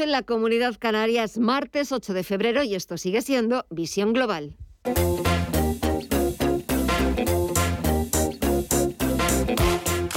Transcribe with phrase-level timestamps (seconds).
[0.00, 4.56] En la comunidad canaria es martes 8 de febrero y esto sigue siendo Visión Global.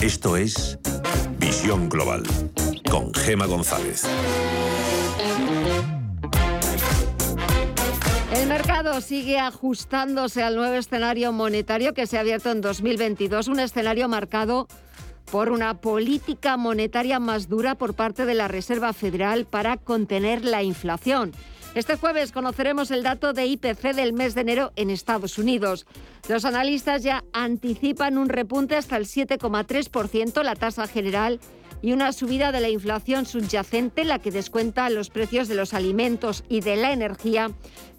[0.04, 0.78] Esto es
[1.40, 2.22] Visión Global
[2.92, 4.04] con Gema González.
[8.36, 13.60] El mercado sigue ajustándose al nuevo escenario monetario que se ha abierto en 2022, un
[13.60, 14.68] escenario marcado
[15.30, 20.64] por una política monetaria más dura por parte de la Reserva Federal para contener la
[20.64, 21.34] inflación.
[21.74, 25.86] Este jueves conoceremos el dato de IPC del mes de enero en Estados Unidos.
[26.28, 31.40] Los analistas ya anticipan un repunte hasta el 7,3%, la tasa general,
[31.82, 36.44] y una subida de la inflación subyacente, la que descuenta los precios de los alimentos
[36.48, 37.52] y de la energía,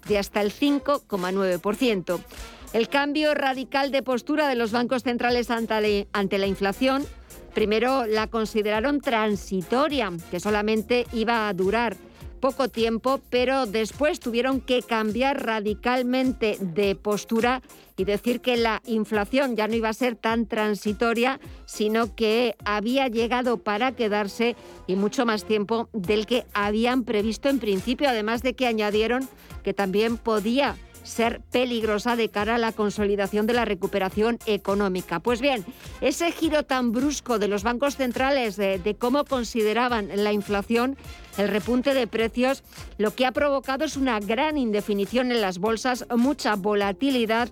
[0.07, 2.19] de hasta el 5,9%.
[2.73, 7.05] El cambio radical de postura de los bancos centrales ante la inflación
[7.53, 11.95] Primero la consideraron transitoria, que solamente iba a durar
[12.39, 17.61] poco tiempo, pero después tuvieron que cambiar radicalmente de postura
[17.95, 23.07] y decir que la inflación ya no iba a ser tan transitoria, sino que había
[23.07, 24.55] llegado para quedarse
[24.87, 29.29] y mucho más tiempo del que habían previsto en principio, además de que añadieron
[29.63, 35.19] que también podía ser peligrosa de cara a la consolidación de la recuperación económica.
[35.19, 35.65] Pues bien,
[36.01, 40.97] ese giro tan brusco de los bancos centrales de, cómo consideraban la inflación,
[41.37, 42.63] el repunte de precios,
[42.97, 47.49] lo que ha provocado es una gran indefinición en las bolsas, mucha volatilidad,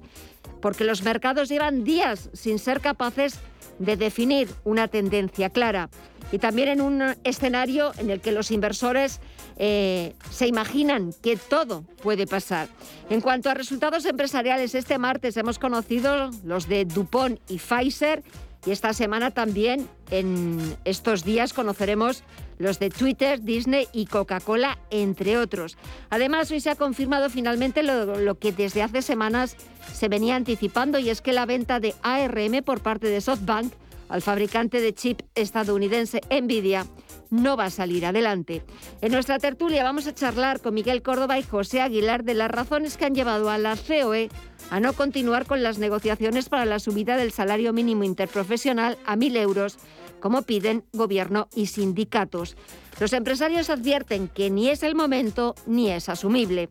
[0.62, 3.40] porque los mercados llevan días sin ser capaces
[3.80, 5.90] de definir una tendencia clara
[6.32, 9.20] y también en un escenario en el que los inversores
[9.58, 12.68] eh, se imaginan que todo puede pasar.
[13.10, 18.24] En cuanto a resultados empresariales, este martes hemos conocido los de Dupont y Pfizer
[18.66, 22.24] y esta semana también, en estos días, conoceremos
[22.60, 25.78] los de Twitter, Disney y Coca-Cola, entre otros.
[26.12, 29.56] Además, hoy se ha confirmado finalmente lo, lo, que desde hace semanas
[29.92, 33.74] se venía anticipando y es que la venta de ARM por parte de SoftBank
[34.10, 36.86] al fabricante de chip estadounidense Nvidia
[37.32, 38.64] no va a salir adelante.
[39.02, 42.98] En nuestra tertulia vamos a charlar con Miguel Córdoba y José Aguilar de las razones
[42.98, 44.30] que han llevado a la COE
[44.70, 49.38] a no continuar con las negociaciones para la subida del salario mínimo interprofesional a 1.000
[49.38, 49.78] euros,
[50.20, 52.56] como piden gobierno y sindicatos.
[53.00, 56.70] Los empresarios advierten que ni es el momento ni es asumible.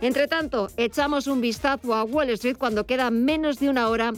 [0.00, 4.12] Entre tanto, echamos un vistazo a Wall Street cuando queda menos de una hora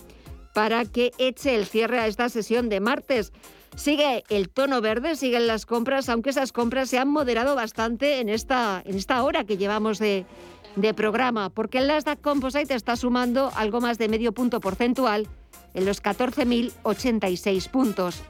[0.55, 3.33] para que eche el cierre a esta sesión de martes.
[3.77, 8.29] Sigue el tono verde, siguen las compras, aunque esas compras se han moderado bastante en
[8.29, 10.27] esta, en esta hora que llevamos de,
[10.77, 15.29] de programa, porque el Nasdaq Composite está sumando algo más de medio punto porcentual
[15.75, 18.23] en los 14.086 puntos.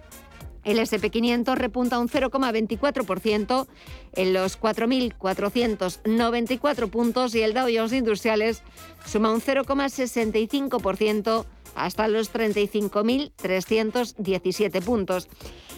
[0.64, 3.66] El SP500 repunta un 0,24%
[4.14, 8.62] en los 4.494 puntos y el Dow Jones Industriales
[9.04, 15.28] suma un 0,65% hasta los 35.317 puntos.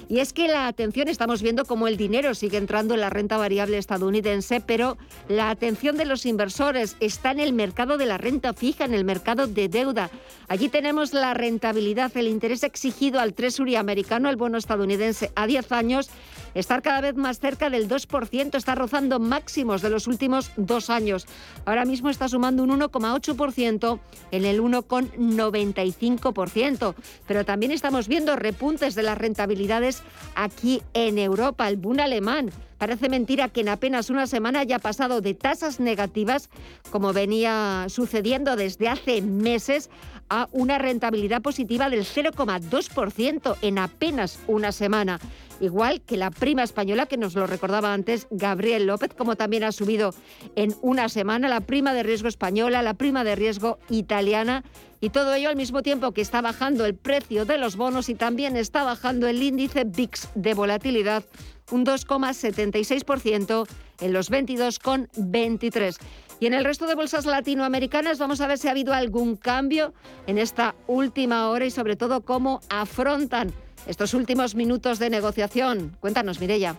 [0.08, 3.38] Y es que la atención, estamos viendo cómo el dinero sigue entrando en la renta
[3.38, 4.96] variable estadounidense, pero
[5.28, 9.04] la atención de los inversores está en el mercado de la renta fija, en el
[9.04, 10.10] mercado de deuda.
[10.46, 15.72] Allí tenemos la rentabilidad, el interés exigido al Treasury americano, el bono estadounidense a 10
[15.72, 16.08] años,
[16.54, 21.26] estar cada vez más cerca del 2%, está rozando máximos de los últimos dos años.
[21.64, 23.98] Ahora mismo está sumando un 1,8%
[24.30, 26.94] en el 1,95%.
[27.26, 29.95] Pero también estamos viendo repuntes de las rentabilidades
[30.34, 31.68] aquí en Europa.
[31.68, 36.50] El Bund alemán Parece mentira que en apenas una semana haya pasado de tasas negativas,
[36.90, 39.88] como venía sucediendo desde hace meses,
[40.28, 45.20] a una rentabilidad positiva del 0,2% en apenas una semana.
[45.60, 49.72] Igual que la prima española, que nos lo recordaba antes Gabriel López, como también ha
[49.72, 50.14] subido
[50.54, 54.64] en una semana la prima de riesgo española, la prima de riesgo italiana,
[55.00, 58.14] y todo ello al mismo tiempo que está bajando el precio de los bonos y
[58.14, 61.24] también está bajando el índice VIX de volatilidad
[61.70, 63.66] un 2,76%
[64.00, 65.96] en los 22,23.
[66.38, 69.94] Y en el resto de bolsas latinoamericanas vamos a ver si ha habido algún cambio
[70.26, 73.52] en esta última hora y sobre todo cómo afrontan
[73.86, 75.96] estos últimos minutos de negociación.
[76.00, 76.76] Cuéntanos, Mirella.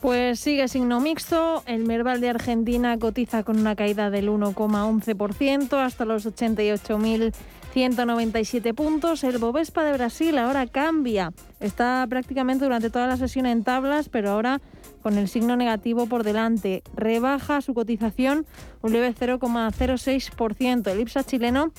[0.00, 1.62] Pues sigue signo mixto.
[1.66, 7.34] El Merval de Argentina cotiza con una caída del 1,11% hasta los 88.000
[7.76, 9.22] 197 puntos.
[9.22, 11.34] El Bovespa de Brasil ahora cambia.
[11.60, 14.62] Está prácticamente durante toda la sesión en tablas, pero ahora
[15.06, 16.82] con el signo negativo por delante.
[16.96, 18.44] Rebaja su cotización
[18.82, 20.90] un leve 0,06%.
[20.90, 21.70] El IPSA chileno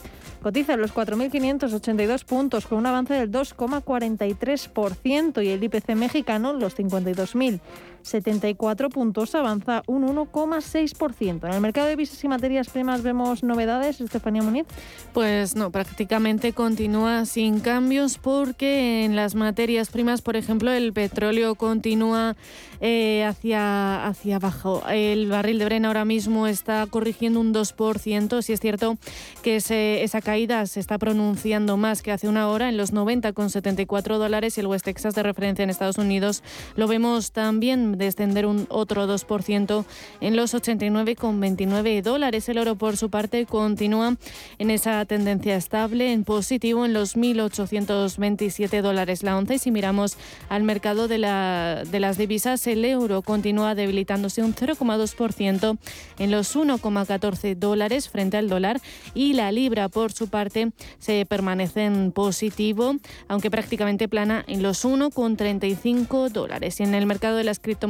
[0.42, 6.78] cotiza en los 4.582 puntos con un avance del 2,43% y el IPC mexicano los
[6.78, 7.60] 52.000.
[8.08, 11.48] 74 puntos, avanza un 1,6%.
[11.48, 14.66] En el mercado de divisas y materias primas vemos novedades, Estefanía Muniz.
[15.14, 21.56] Pues no, prácticamente continúa sin cambios porque en las materias primas, por ejemplo, el petróleo
[21.56, 22.36] continúa
[22.80, 24.84] eh, hacia, hacia abajo.
[24.90, 28.42] El barril de Brena ahora mismo está corrigiendo un 2%.
[28.42, 28.98] Si es cierto
[29.44, 34.58] que esa caída se está pronunciando más que hace una hora en los 90,74 dólares
[34.58, 36.44] y el West Texas de referencia en Estados Unidos
[36.76, 39.86] lo vemos también descender un otro 2%
[40.22, 42.48] en los 89,29 dólares.
[42.50, 44.16] El oro, por su parte, continúa
[44.60, 49.56] en esa tendencia estable, en positivo, en los 1.827 dólares la once.
[49.56, 50.18] Y si miramos
[50.50, 55.78] al mercado de, la, de las divisas, el euro continúa debilitándose un 0,2%
[56.20, 58.82] en los 1,14 dólares frente al dólar
[59.14, 62.96] y la libra, por su parte, se permanece en positivo,
[63.28, 66.80] aunque prácticamente plana en los 1,35 dólares.
[66.80, 67.87] Y en el mercado de las criptomonedas,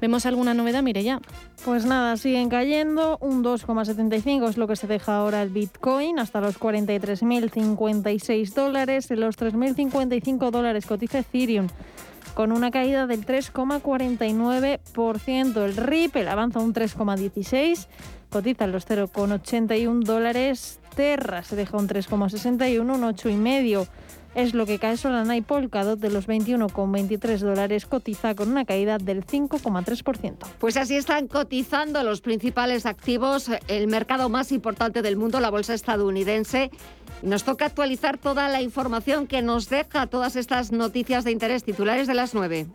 [0.00, 0.82] ¿vemos alguna novedad?
[0.82, 1.20] Mire ya.
[1.64, 3.18] Pues nada, siguen cayendo.
[3.20, 9.10] Un 2,75 es lo que se deja ahora el Bitcoin, hasta los 43.056 dólares.
[9.10, 11.68] En los 3.055 dólares cotiza Ethereum
[12.34, 15.64] con una caída del 3,49%.
[15.64, 17.86] El Ripple avanza un 3,16%,
[18.28, 20.80] cotiza los 0,81 dólares.
[20.94, 23.88] Terra se deja un 3,61, un 8,5%
[24.34, 28.98] es lo que cae Solana y Polkadot de los 21,23 dólares cotiza con una caída
[28.98, 30.34] del 5,3%.
[30.58, 35.74] Pues así están cotizando los principales activos, el mercado más importante del mundo, la bolsa
[35.74, 36.70] estadounidense.
[37.22, 42.06] Nos toca actualizar toda la información que nos deja todas estas noticias de interés titulares
[42.06, 42.66] de las 9.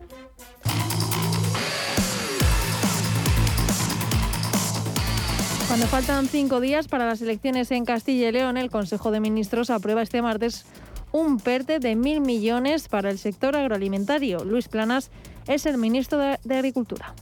[5.68, 9.70] Cuando faltan cinco días para las elecciones en Castilla y León, el Consejo de Ministros
[9.70, 10.66] aprueba este martes
[11.12, 14.44] un PERTE de mil millones para el sector agroalimentario.
[14.44, 15.10] Luis Planas
[15.46, 17.14] es el ministro de, Agricultura.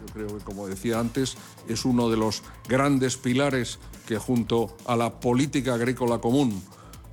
[0.00, 1.36] Yo creo que, como decía antes,
[1.68, 6.62] es uno de los grandes pilares que junto a la política agrícola común,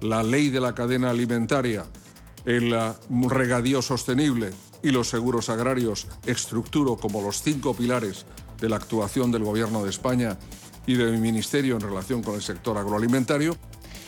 [0.02, 1.86] la ley de la cadena alimentaria,
[2.46, 2.74] el
[3.10, 4.52] regadío sostenible
[4.82, 8.26] y los seguros agrarios estructuro como los cinco pilares
[8.60, 10.38] de la actuación del Gobierno de España
[10.86, 13.58] y de mi ministerio en relación con el sector agroalimentario.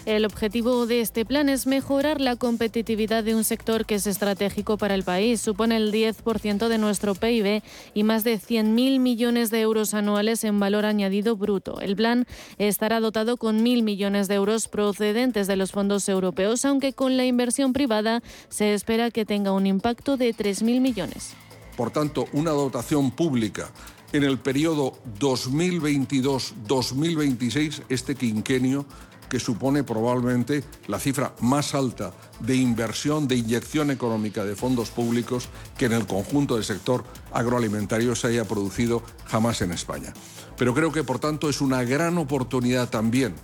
[0.09, 4.75] El objetivo de este plan es mejorar la competitividad de un sector que es estratégico
[4.75, 5.39] para el país.
[5.39, 7.61] Supone el 10% de nuestro PIB
[7.94, 11.79] y más de 100.000 millones de euros anuales en valor añadido bruto.
[11.79, 12.25] El plan
[12.57, 17.27] estará dotado con 1.000 millones de euros procedentes de los fondos europeos, aunque con la
[17.27, 21.35] inversión privada se espera que tenga un impacto de 3.000 millones.
[21.77, 23.71] Por tanto, una dotación pública
[24.12, 28.88] en el periodo 2022-2026, este quinquenio,
[29.29, 35.49] que supone probablemente la cifra más alta de inversión, de inyección económica de fondos públicos
[35.77, 40.13] que en el conjunto del sector agroalimentario se haya producido jamás en España.
[40.57, 43.35] Pero creo que, por tanto, es una gran oportunidad también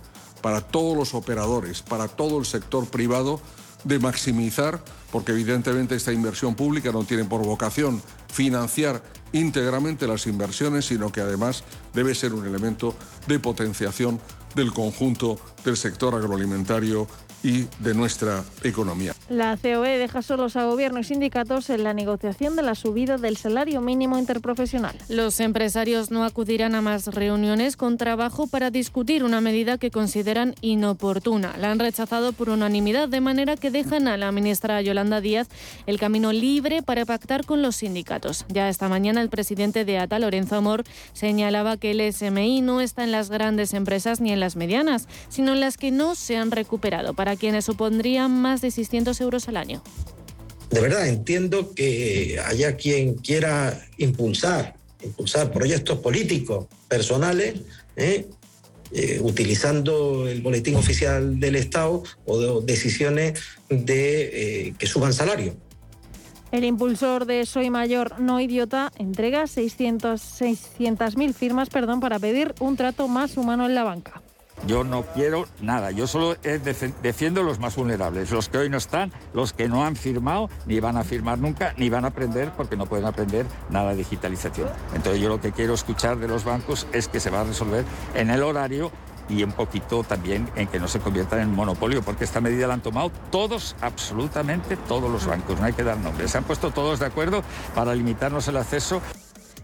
[0.42, 3.40] para todos los operadores, para todo el sector privado,
[3.84, 8.02] de maximizar, porque evidentemente esta inversión pública no tiene por vocación
[8.32, 9.02] financiar
[9.32, 11.62] íntegramente las inversiones, sino que además
[11.94, 12.94] debe ser un elemento
[13.28, 14.20] de potenciación
[14.56, 17.06] del conjunto del sector agroalimentario
[17.46, 19.14] y de nuestra economía.
[19.28, 23.36] La COE deja solos a gobierno y sindicatos en la negociación de la subida del
[23.36, 24.96] salario mínimo interprofesional.
[25.08, 30.56] Los empresarios no acudirán a más reuniones con trabajo para discutir una medida que consideran
[30.60, 31.56] inoportuna.
[31.56, 35.46] La han rechazado por unanimidad, de manera que dejan a la ministra Yolanda Díaz
[35.86, 38.44] el camino libre para pactar con los sindicatos.
[38.48, 43.04] Ya esta mañana el presidente de ATA, Lorenzo Amor, señalaba que el SMI no está
[43.04, 46.50] en las grandes empresas ni en las medianas, sino en las que no se han
[46.50, 49.82] recuperado para quienes supondrían más de 600 euros al año.
[50.70, 57.60] De verdad, entiendo que haya quien quiera impulsar, impulsar proyectos políticos, personales,
[57.96, 58.26] ¿eh?
[58.92, 65.56] Eh, utilizando el boletín oficial del Estado o decisiones de eh, que suban salario.
[66.52, 72.76] El impulsor de Soy Mayor No Idiota entrega 600.000 600 firmas perdón, para pedir un
[72.76, 74.22] trato más humano en la banca.
[74.66, 76.36] Yo no quiero nada, yo solo
[77.02, 80.80] defiendo los más vulnerables, los que hoy no están, los que no han firmado, ni
[80.80, 84.68] van a firmar nunca, ni van a aprender porque no pueden aprender nada de digitalización.
[84.94, 87.84] Entonces yo lo que quiero escuchar de los bancos es que se va a resolver
[88.14, 88.90] en el horario
[89.28, 92.74] y un poquito también en que no se conviertan en monopolio, porque esta medida la
[92.74, 96.30] han tomado todos, absolutamente todos los bancos, no hay que dar nombres.
[96.30, 97.42] Se han puesto todos de acuerdo
[97.74, 99.02] para limitarnos el acceso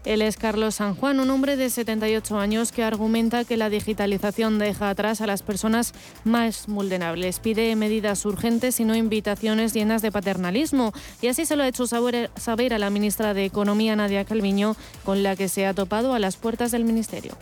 [0.05, 4.59] Él es Carlos San Juan, un hombre de 78 años que argumenta que la digitalización
[4.59, 5.93] deja atrás a las personas
[6.25, 7.39] más vulnerables.
[7.39, 10.91] Pide medidas urgentes y no invitaciones llenas de paternalismo.
[11.21, 15.23] Y así se lo ha hecho saber, a la ministra de Economía, Nadia Calviño, con
[15.23, 17.37] la que se ha topado a las puertas del Ministerio.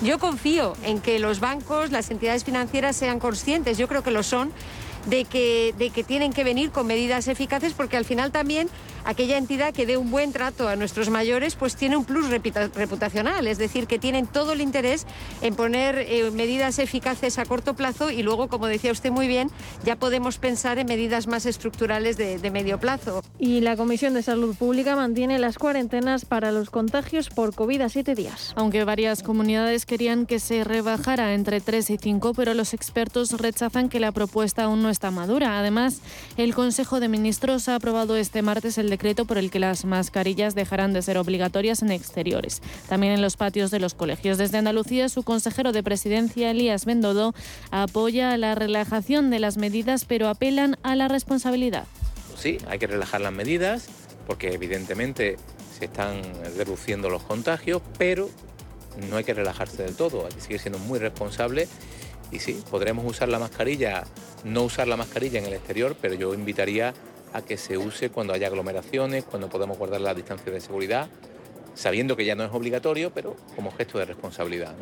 [0.00, 4.22] Yo confío en que los bancos, las entidades financieras sean conscientes, yo creo que lo
[4.22, 4.52] son,
[5.06, 8.68] de que, de que tienen que venir con medidas eficaces porque al final también
[9.04, 13.46] aquella entidad que dé un buen trato a nuestros mayores, pues tiene un plus reputacional,
[13.46, 15.06] es decir, que tienen todo el interés
[15.40, 19.50] en poner eh, medidas eficaces a corto plazo y luego, como decía usted muy bien,
[19.84, 23.22] ya podemos pensar en medidas más estructurales de, de medio plazo.
[23.38, 27.88] Y la Comisión de Salud Pública mantiene las cuarentenas para los contagios por COVID a
[27.88, 28.52] siete días.
[28.56, 33.88] Aunque varias comunidades querían que se rebajara entre 3 y 5, pero los expertos rechazan
[33.88, 35.58] que la propuesta aún no está madura.
[35.58, 36.00] Además,
[36.36, 40.54] el Consejo de Ministros ha aprobado este martes el decreto por el que las mascarillas
[40.54, 42.62] dejarán de ser obligatorias en exteriores.
[42.88, 44.38] También en los patios de los colegios.
[44.38, 47.34] Desde Andalucía, su consejero de presidencia, Elías Bendodo,
[47.70, 51.84] apoya la relajación de las medidas, pero apelan a la responsabilidad.
[52.36, 53.88] Sí, hay que relajar las medidas
[54.26, 55.36] porque evidentemente
[55.78, 56.22] se están
[56.56, 58.28] reduciendo los contagios, pero
[59.08, 61.68] no hay que relajarse del todo, hay que seguir siendo muy responsable
[62.30, 64.04] y sí, podremos usar la mascarilla,
[64.44, 66.94] no usar la mascarilla en el exterior, pero yo invitaría
[67.32, 71.08] a que se use cuando haya aglomeraciones, cuando podamos guardar la distancia de seguridad,
[71.74, 74.74] sabiendo que ya no es obligatorio, pero como gesto de responsabilidad.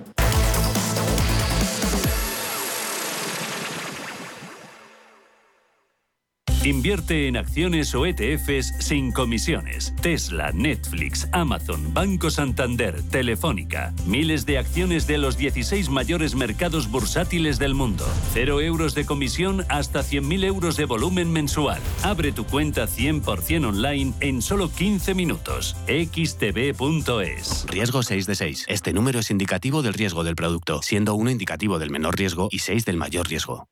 [6.67, 9.95] Invierte en acciones o ETFs sin comisiones.
[10.03, 13.95] Tesla, Netflix, Amazon, Banco Santander, Telefónica.
[14.05, 18.05] Miles de acciones de los 16 mayores mercados bursátiles del mundo.
[18.33, 21.81] Cero euros de comisión hasta 100.000 euros de volumen mensual.
[22.03, 25.77] Abre tu cuenta 100% online en solo 15 minutos.
[25.87, 27.67] xtb.es.
[27.69, 28.65] Riesgo 6 de 6.
[28.67, 32.59] Este número es indicativo del riesgo del producto, siendo uno indicativo del menor riesgo y
[32.59, 33.69] 6 del mayor riesgo.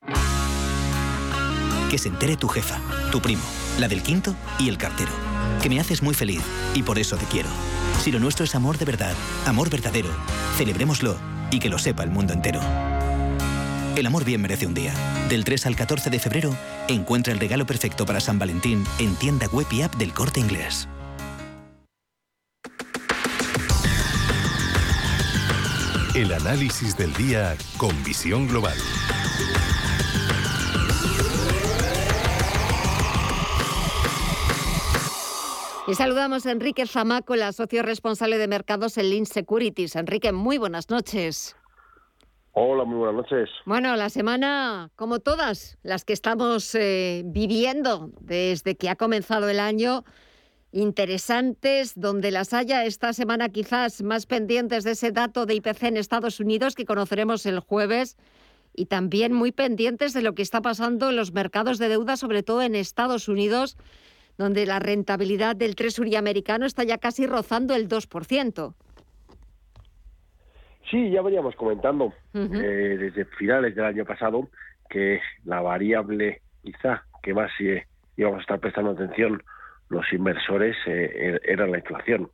[1.95, 2.81] Que se entere tu jefa,
[3.13, 3.45] tu primo,
[3.79, 5.13] la del quinto y el cartero.
[5.63, 6.41] Que me haces muy feliz
[6.75, 7.49] y por eso te quiero.
[8.03, 9.15] Si lo nuestro es amor de verdad,
[9.47, 10.09] amor verdadero,
[10.57, 11.17] celebrémoslo
[11.53, 12.61] y que lo sepa el mundo entero.
[13.95, 14.93] El amor bien merece un día.
[15.29, 16.57] Del 3 al 14 de febrero,
[16.89, 20.89] encuentra el regalo perfecto para San Valentín en tienda web y app del corte inglés.
[26.17, 28.79] El análisis del día con visión global.
[35.87, 39.97] Y saludamos a Enrique Zamaco, la socio responsable de mercados en Lean Securities.
[39.97, 41.57] Enrique, muy buenas noches.
[42.53, 43.51] Hola, muy buenas noches.
[43.67, 49.61] Bueno, la semana, como todas las que estamos eh, viviendo desde que ha comenzado el
[49.61, 50.05] año,
[50.73, 55.97] interesantes, donde las haya esta semana quizás más pendientes de ese dato de IPC en
[55.99, 58.17] Estados Unidos que conoceremos el jueves
[58.75, 62.43] y también muy pendientes de lo que está pasando en los mercados de deuda, sobre
[62.43, 63.77] todo en Estados Unidos,
[64.37, 68.75] donde la rentabilidad del Treasury americano está ya casi rozando el 2%.
[70.91, 74.49] Sí, ya veníamos comentando eh, desde finales del año pasado
[74.91, 77.87] que la variable quizá que más eh,
[78.17, 79.43] íbamos a estar prestando atención
[79.89, 82.31] los inversores eh, er, era la inflación.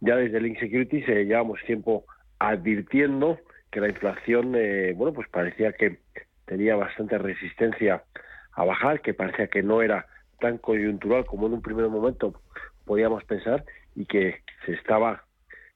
[0.00, 2.04] Ya desde Link Securities llevamos tiempo
[2.38, 3.38] advirtiendo
[3.70, 4.52] que la inflación,
[4.94, 5.98] bueno, pues parecía que
[6.46, 8.04] tenía bastante resistencia
[8.52, 10.06] a bajar, que parecía que no era
[10.40, 12.40] tan coyuntural como en un primer momento
[12.84, 13.64] podíamos pensar
[13.94, 15.24] y que se estaba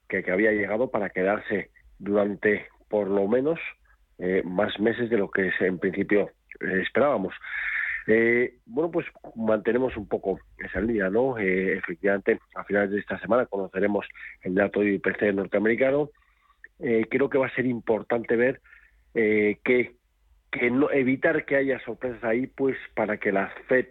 [0.07, 3.59] que, había llegado para quedarse durante por lo menos
[4.19, 6.29] eh, más meses de lo que en principio
[6.59, 7.33] eh, esperábamos.
[8.05, 11.37] Eh, bueno, pues mantenemos un poco esa línea, ¿no?
[11.37, 14.05] efectivamente, a finales de esta semana conoceremos
[14.41, 16.09] el dato de IPC norteamericano.
[16.77, 18.61] creo que va a ser importante ver
[19.13, 19.95] que,
[20.51, 23.87] que no, evitar que haya sorpresas ahí, pues para que la Fed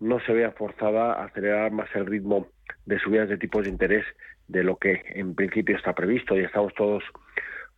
[0.00, 2.46] no se vea forzada a acelerar más el ritmo
[2.86, 4.04] de subidas de tipos de interés
[4.46, 6.36] de lo que en principio está previsto.
[6.36, 7.02] Y estamos todos,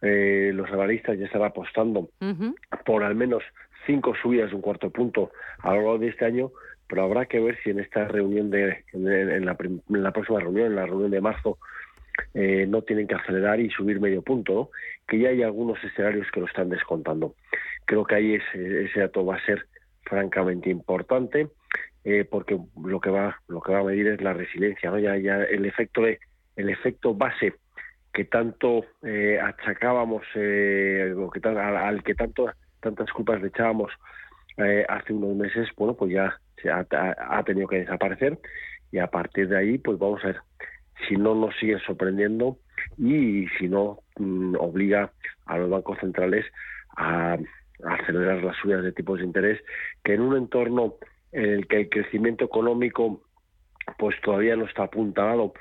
[0.03, 2.09] eh, los analistas ya están apostando
[2.85, 3.43] por al menos
[3.87, 6.51] cinco subidas de un cuarto punto a lo largo de este año,
[6.87, 9.55] pero habrá que ver si en esta reunión de, en, la,
[10.13, 11.59] próxima reunión, en la reunión de marzo,
[12.35, 14.71] eh, no tienen que acelerar y subir medio punto,
[15.09, 17.35] que ya hay algunos escenarios que lo están descontando.
[17.87, 19.67] Creo que ahí ese, ese dato va a ser
[20.03, 21.49] francamente importante
[22.05, 24.99] eh, porque lo que va lo que va a medir es la resiliencia, ¿no?
[24.99, 26.19] Ya, ya el efecto de
[26.57, 27.55] el efecto base
[28.13, 33.93] que tanto eh, achacábamos, eh, que al, que tanto tantas culpas le echábamos
[34.57, 36.39] eh, hace unos meses, bueno, pues ya
[36.73, 38.39] ha, tenido que desaparecer
[38.91, 40.41] y a partir de ahí, pues vamos a ver
[41.09, 42.59] si no nos siguen sorprendiendo
[42.99, 45.13] y si no mm, obliga
[45.47, 46.45] a los bancos centrales
[46.97, 47.39] a,
[47.85, 49.61] acelerar las subidas de tipos de interés,
[50.05, 50.97] que en un entorno
[51.33, 53.23] en el que el crecimiento económico
[53.99, 55.53] pues todavía no está apuntalado,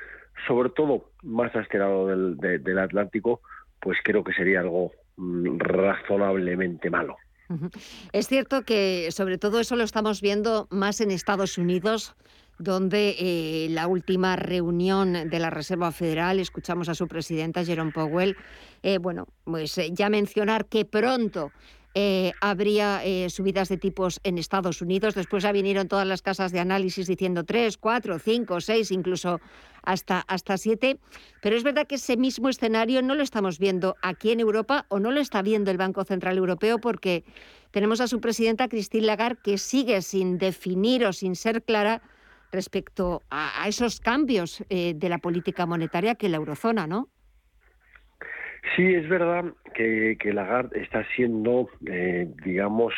[0.48, 3.42] sobre todo más a este lado del, Atlántico,
[3.80, 7.18] pues creo que sería algo mm, razonablemente malo.
[8.14, 12.16] Es cierto que sobre todo eso lo estamos viendo más en Estados Unidos,
[12.60, 18.36] donde eh, la última reunión de la Reserva Federal, escuchamos a su presidenta, Jerome Powell,
[18.84, 21.52] eh, bueno, pues eh, ya mencionar que pronto
[21.96, 25.16] eh, habría eh, subidas de tipos en Estados Unidos.
[25.16, 29.42] Después ya vinieron todas las casas de análisis diciendo 3, 4, 5, 6, incluso
[29.82, 31.00] hasta, hasta 7.
[31.42, 35.00] Pero es verdad que ese mismo escenario no lo estamos viendo aquí en Europa o
[35.00, 37.24] no lo está viendo el Banco Central Europeo porque
[37.72, 42.02] tenemos a su presidenta Christine Lagarde que sigue sin definir o sin ser clara
[42.52, 47.10] respecto a, esos cambios eh, de la política monetaria que la eurozona, ¿no?
[48.76, 52.94] Sí, es verdad que, que Lagarde está siendo, eh, digamos,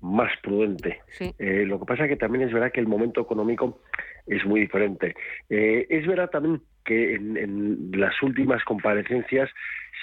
[0.00, 1.00] más prudente.
[1.38, 3.80] Eh, lo que pasa es que también es verdad que el momento económico
[4.26, 5.14] es muy diferente.
[5.48, 9.50] Eh, es verdad también que en, las últimas comparecencias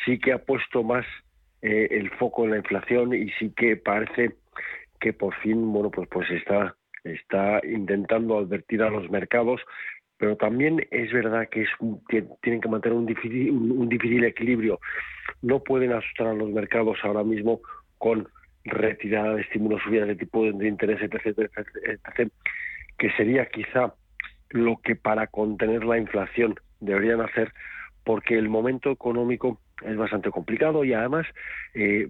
[0.03, 1.05] sí que ha puesto más
[1.62, 4.34] el foco en la inflación y sí que parece
[5.00, 9.62] que por fin, bueno, pues, pues está, está intentando advertir a los mercados
[10.17, 11.70] pero también es verdad que, es
[12.41, 14.79] tienen que mantener un difícil, un, difícil equilibrio.
[15.41, 17.62] No pueden asustar a los mercados ahora mismo
[17.98, 18.27] con
[18.63, 22.32] retirada de estímulos, subidas de tipo de interés, etc, etc,
[22.98, 23.93] que sería quizá
[24.50, 27.51] lo que para contener la inflación deberían hacer,
[28.03, 31.25] porque el momento económico es bastante complicado y además
[31.74, 32.08] eh,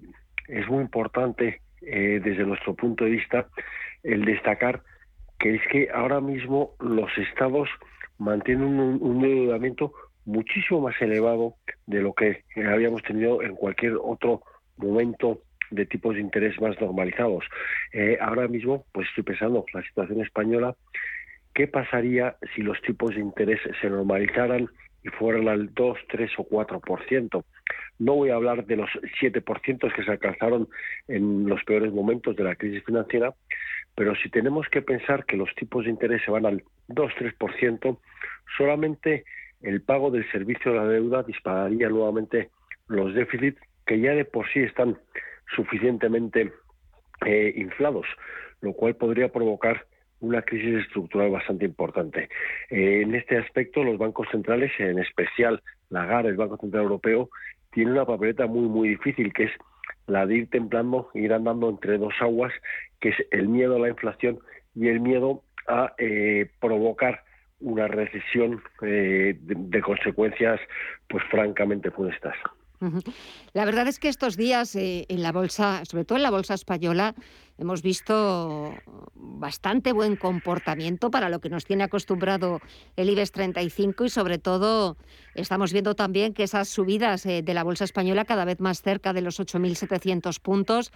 [0.48, 3.48] es muy importante eh, desde nuestro punto de vista
[4.04, 4.84] el destacar
[5.44, 7.68] que es que ahora mismo los estados
[8.18, 9.92] mantiene un, un endeudamiento
[10.24, 14.42] muchísimo más elevado de lo que habíamos tenido en cualquier otro
[14.78, 17.44] momento de tipos de interés más normalizados.
[17.92, 20.78] Eh, ahora mismo, pues estoy pensando, la situación española,
[21.54, 24.70] ¿qué pasaría si los tipos de interés se normalizaran
[25.04, 27.44] y fueran al 2, 3 o 4%?
[28.00, 28.90] No voy a hablar de los
[29.22, 30.70] 7% que se alcanzaron
[31.10, 33.34] en los peores momentos de la crisis financiera,
[33.96, 37.98] pero si tenemos que pensar que los tipos de interés se van al 2-3%,
[38.58, 39.24] solamente
[39.62, 42.50] el pago del servicio de la deuda dispararía nuevamente
[42.88, 44.98] los déficits que ya de por sí están
[45.56, 46.52] suficientemente
[47.26, 48.06] eh, inflados,
[48.62, 49.86] lo cual podría provocar
[50.20, 52.30] una crisis estructural bastante importante.
[52.70, 57.30] Eh, en este aspecto, los bancos centrales, en especial la GAR, el Banco Central Europeo,
[57.72, 59.52] tiene una papeleta muy, muy difícil, que es
[60.08, 62.54] la de ir templando, ir andando entre dos aguas,
[63.00, 64.40] que es el miedo a la inflación
[64.76, 67.24] y el miedo a eh, provocar
[67.60, 70.60] una recesión eh, de, consecuencias
[71.08, 72.36] pues francamente funestas.
[73.54, 76.54] La verdad es que estos días eh, en la bolsa, sobre todo en la bolsa
[76.54, 77.16] española,
[77.58, 78.74] hemos visto
[79.16, 82.60] bastante buen comportamiento para lo que nos tiene acostumbrado
[82.96, 84.98] el IBEX 35 y sobre todo
[85.36, 89.22] estamos viendo también que esas subidas de la bolsa española cada vez más cerca de
[89.22, 90.92] los 8.700 puntos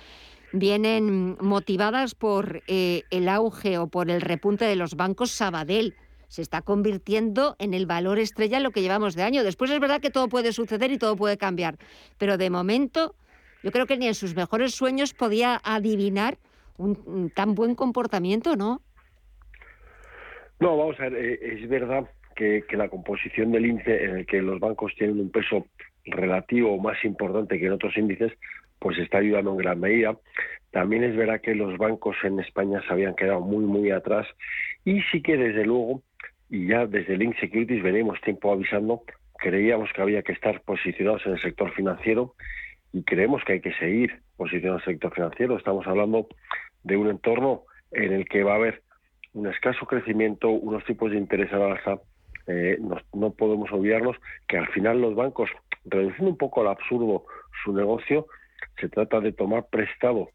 [0.54, 5.96] vienen motivadas por eh, el auge o por el repunte de los bancos Sabadell.
[6.28, 9.44] Se está convirtiendo en el valor estrella en lo que llevamos de año.
[9.44, 11.78] Después es verdad que todo puede suceder y todo puede cambiar,
[12.18, 13.16] pero de momento
[13.64, 16.38] yo creo que ni en sus mejores sueños podía adivinar
[16.78, 18.82] un, tan buen comportamiento, ¿no?
[20.60, 24.26] No, vamos a ver, eh, es verdad que, que, la composición del índice en el
[24.26, 25.66] que los bancos tienen un peso
[26.06, 28.32] relativo más importante que en otros índices,
[28.80, 30.18] pues está ayudando en gran medida.
[30.72, 34.28] También es verdad que los bancos en España se habían quedado muy, muy atrás
[34.86, 36.02] y sí que desde luego,
[36.50, 39.02] y ya desde Link Securities venimos tiempo avisando,
[39.38, 42.36] creíamos que había que estar posicionados en el sector financiero
[42.94, 45.58] y creemos que hay que seguir posicionados en el sector financiero.
[45.58, 46.28] Estamos hablando
[46.84, 48.82] de un entorno en el que va a haber
[49.34, 52.00] un escaso crecimiento, unos tipos de interés a la alza.
[52.48, 54.16] Eh, no, no podemos olvidarnos
[54.48, 55.50] que al final los bancos,
[55.86, 57.26] reduciendo un poco al absurdo
[57.64, 58.28] su negocio,
[58.80, 60.30] se trata de tomar prestado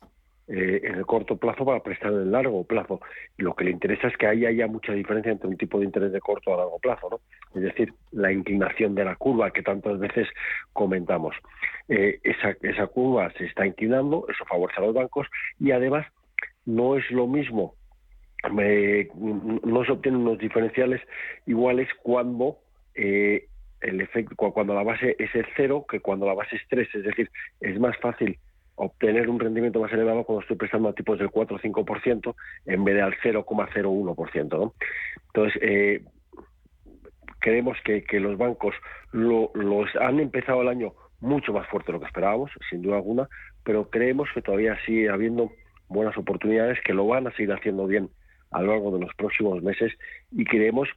[0.48, 3.00] eh, en el corto plazo para prestar en el largo plazo.
[3.38, 5.85] Y lo que le interesa es que ahí haya mucha diferencia entre un tipo de
[5.85, 7.20] interés de corto a largo plazo, ¿no?
[7.55, 10.28] Es decir, la inclinación de la curva que tantas veces
[10.72, 11.37] comentamos.
[11.88, 15.26] Eh, esa, esa curva se está inclinando, eso favorece a los bancos
[15.61, 16.07] y además
[16.64, 17.74] no es lo mismo,
[18.50, 21.00] no se obtienen unos diferenciales
[21.46, 22.59] iguales cuando
[22.94, 23.46] eh,
[23.81, 27.05] el efecto cuando la base es el cero que cuando la base es 3, es
[27.05, 28.38] decir, es más fácil
[28.85, 32.35] obtener un rendimiento más elevado cuando estoy prestando a tipos del 4 o 5%
[32.66, 34.49] en vez de al 0,01%.
[34.59, 34.75] ¿no?
[35.27, 36.05] Entonces, eh,
[37.38, 38.75] creemos que, los bancos
[39.12, 42.97] lo, los han empezado el año mucho más fuerte de lo que esperábamos, sin duda
[42.97, 43.29] alguna,
[43.64, 45.53] pero creemos que todavía sigue habiendo
[45.88, 48.11] buenas oportunidades, que lo van a seguir haciendo bien
[48.51, 49.92] a lo largo de los próximos meses
[50.31, 50.88] y creemos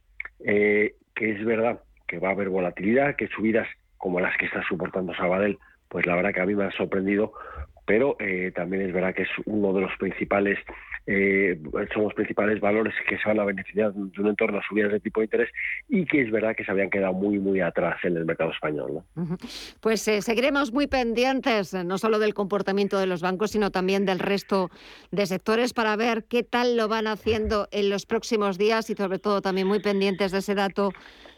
[0.44, 4.62] eh, que es verdad que va a haber volatilidad, que subidas como las que está
[4.68, 7.32] soportando Sabadell, pues la verdad que a mí me han sorprendido,
[7.86, 10.58] pero eh, también es verdad que es uno de los principales
[11.08, 11.56] eh,
[11.94, 14.98] son los principales valores que se van a beneficiar de un entorno a subidas de
[14.98, 15.50] tipo de interés
[15.88, 19.04] y que es verdad que se habían quedado muy muy atrás en el mercado español.
[19.80, 24.18] Pues eh, seguiremos muy pendientes no solo del comportamiento de los bancos, sino también del
[24.18, 24.68] resto
[25.12, 29.20] de sectores para ver qué tal lo van haciendo en los próximos días y sobre
[29.20, 30.90] todo también muy pendientes de ese dato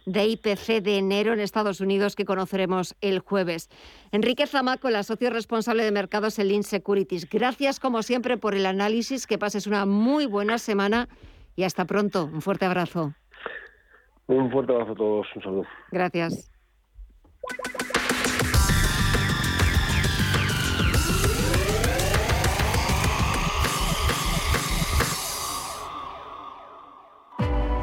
[0.08, 3.68] de IPC de enero en Estados Unidos que conoceremos el jueves.
[4.10, 7.28] Enrique Zamaco, el socio responsable de mercados en Lean Securities.
[7.28, 11.08] Gracias como siempre por el análisis, que pases una muy buena semana
[11.56, 12.24] y hasta pronto.
[12.24, 13.14] Un fuerte abrazo.
[14.26, 15.26] Un fuerte abrazo a todos.
[15.36, 15.64] Un saludo.
[15.90, 16.50] Gracias.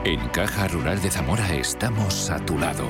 [0.05, 2.85] En Caja Rural de Zamora estamos a tu lado.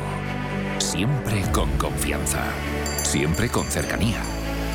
[0.80, 2.44] Siempre con confianza.
[3.04, 4.22] Siempre con cercanía.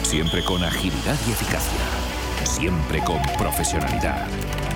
[0.05, 1.81] Siempre con agilidad y eficacia.
[2.45, 4.27] Siempre con profesionalidad.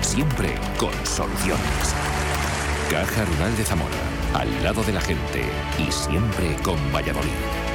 [0.01, 1.95] Siempre con soluciones.
[2.91, 3.97] Caja Rural de Zamora.
[4.35, 5.41] Al lado de la gente.
[5.79, 7.74] Y siempre con Valladolid.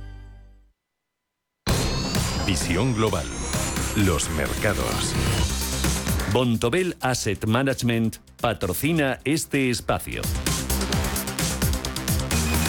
[2.51, 3.25] Visión global.
[3.95, 5.13] Los mercados.
[6.33, 10.21] Bontobel Asset Management patrocina este espacio.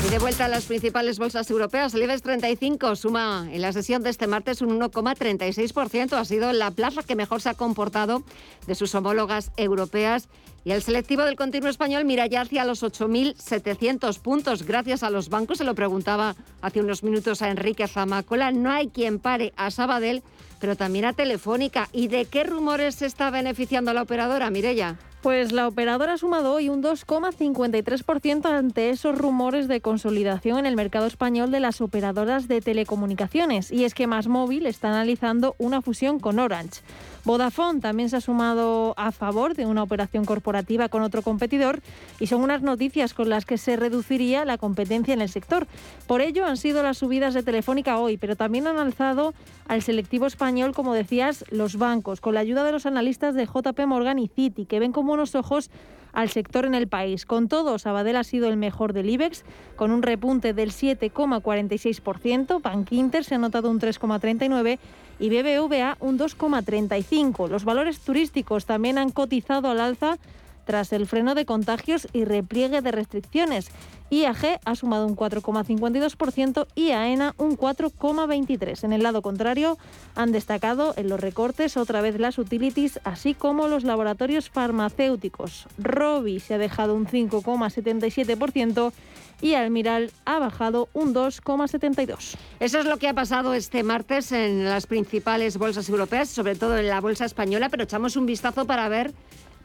[0.06, 4.04] Y de vuelta a las principales bolsas europeas, el IBEX 35 suma en la sesión
[4.04, 6.12] de este martes un 1,36%.
[6.12, 8.22] Ha sido la plaza que mejor se ha comportado
[8.68, 10.28] de sus homólogas europeas.
[10.64, 14.62] Y el selectivo del continuo español mira ya hacia los 8.700 puntos.
[14.62, 18.88] Gracias a los bancos, se lo preguntaba hace unos minutos a Enrique Zamacola, no hay
[18.88, 20.22] quien pare a Sabadell,
[20.60, 21.88] pero también a Telefónica.
[21.92, 24.96] ¿Y de qué rumores se está beneficiando la operadora, Mirella?
[25.22, 30.74] Pues la operadora ha sumado hoy un 2,53% ante esos rumores de consolidación en el
[30.74, 33.70] mercado español de las operadoras de telecomunicaciones.
[33.70, 36.80] Y es que Más Móvil está analizando una fusión con Orange.
[37.24, 41.80] Vodafone también se ha sumado a favor de una operación corporativa con otro competidor
[42.18, 45.68] y son unas noticias con las que se reduciría la competencia en el sector.
[46.08, 49.34] Por ello han sido las subidas de Telefónica hoy, pero también han alzado
[49.68, 53.86] al selectivo español, como decías, los bancos, con la ayuda de los analistas de JP
[53.86, 55.70] Morgan y Citi, que ven con buenos ojos
[56.12, 57.26] al sector en el país.
[57.26, 59.44] Con todo, Sabadell ha sido el mejor del IBEX,
[59.76, 62.62] con un repunte del 7,46%.
[62.62, 62.88] Bank
[63.22, 64.78] se ha notado un 3,39%
[65.18, 67.48] y BBVA un 2,35.
[67.48, 70.18] Los valores turísticos también han cotizado al alza
[70.64, 73.70] tras el freno de contagios y repliegue de restricciones.
[74.12, 78.84] IAG ha sumado un 4,52% y AENA un 4,23%.
[78.84, 79.78] En el lado contrario,
[80.14, 85.66] han destacado en los recortes otra vez las utilities, así como los laboratorios farmacéuticos.
[85.78, 88.92] Robi se ha dejado un 5,77%
[89.40, 92.36] y Almiral ha bajado un 2,72.
[92.60, 96.76] Eso es lo que ha pasado este martes en las principales bolsas europeas, sobre todo
[96.76, 99.12] en la bolsa española, pero echamos un vistazo para ver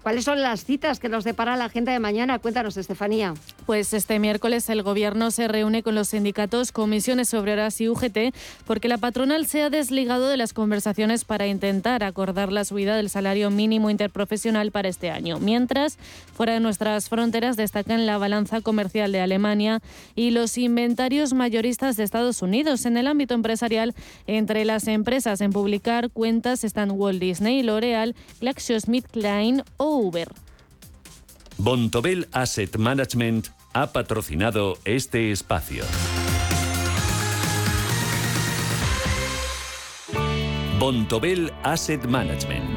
[0.03, 2.39] ¿Cuáles son las citas que nos depara la agenda de mañana?
[2.39, 3.33] Cuéntanos, Estefanía.
[3.65, 8.33] Pues este miércoles el Gobierno se reúne con los sindicatos, comisiones obreras y UGT
[8.65, 13.09] porque la patronal se ha desligado de las conversaciones para intentar acordar la subida del
[13.09, 15.39] salario mínimo interprofesional para este año.
[15.39, 15.97] Mientras,
[16.33, 19.81] fuera de nuestras fronteras destacan la balanza comercial de Alemania
[20.15, 22.85] y los inventarios mayoristas de Estados Unidos.
[22.85, 23.93] En el ámbito empresarial,
[24.25, 30.27] entre las empresas en publicar cuentas están Walt Disney, L'Oreal, GlaxoSmithKline o Uber.
[31.57, 35.83] Bontobel Asset Management ha patrocinado este espacio.
[40.79, 42.76] Bontobel Asset Management.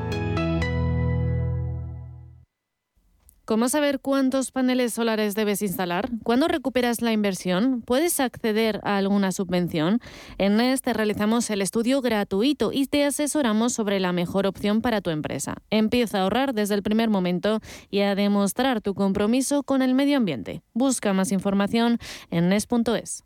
[3.51, 6.07] ¿Cómo saber cuántos paneles solares debes instalar?
[6.23, 7.81] ¿Cuándo recuperas la inversión?
[7.81, 9.99] ¿Puedes acceder a alguna subvención?
[10.37, 15.01] En NES te realizamos el estudio gratuito y te asesoramos sobre la mejor opción para
[15.01, 15.57] tu empresa.
[15.69, 17.59] Empieza a ahorrar desde el primer momento
[17.89, 20.61] y a demostrar tu compromiso con el medio ambiente.
[20.73, 21.97] Busca más información
[22.29, 23.25] en NES.es.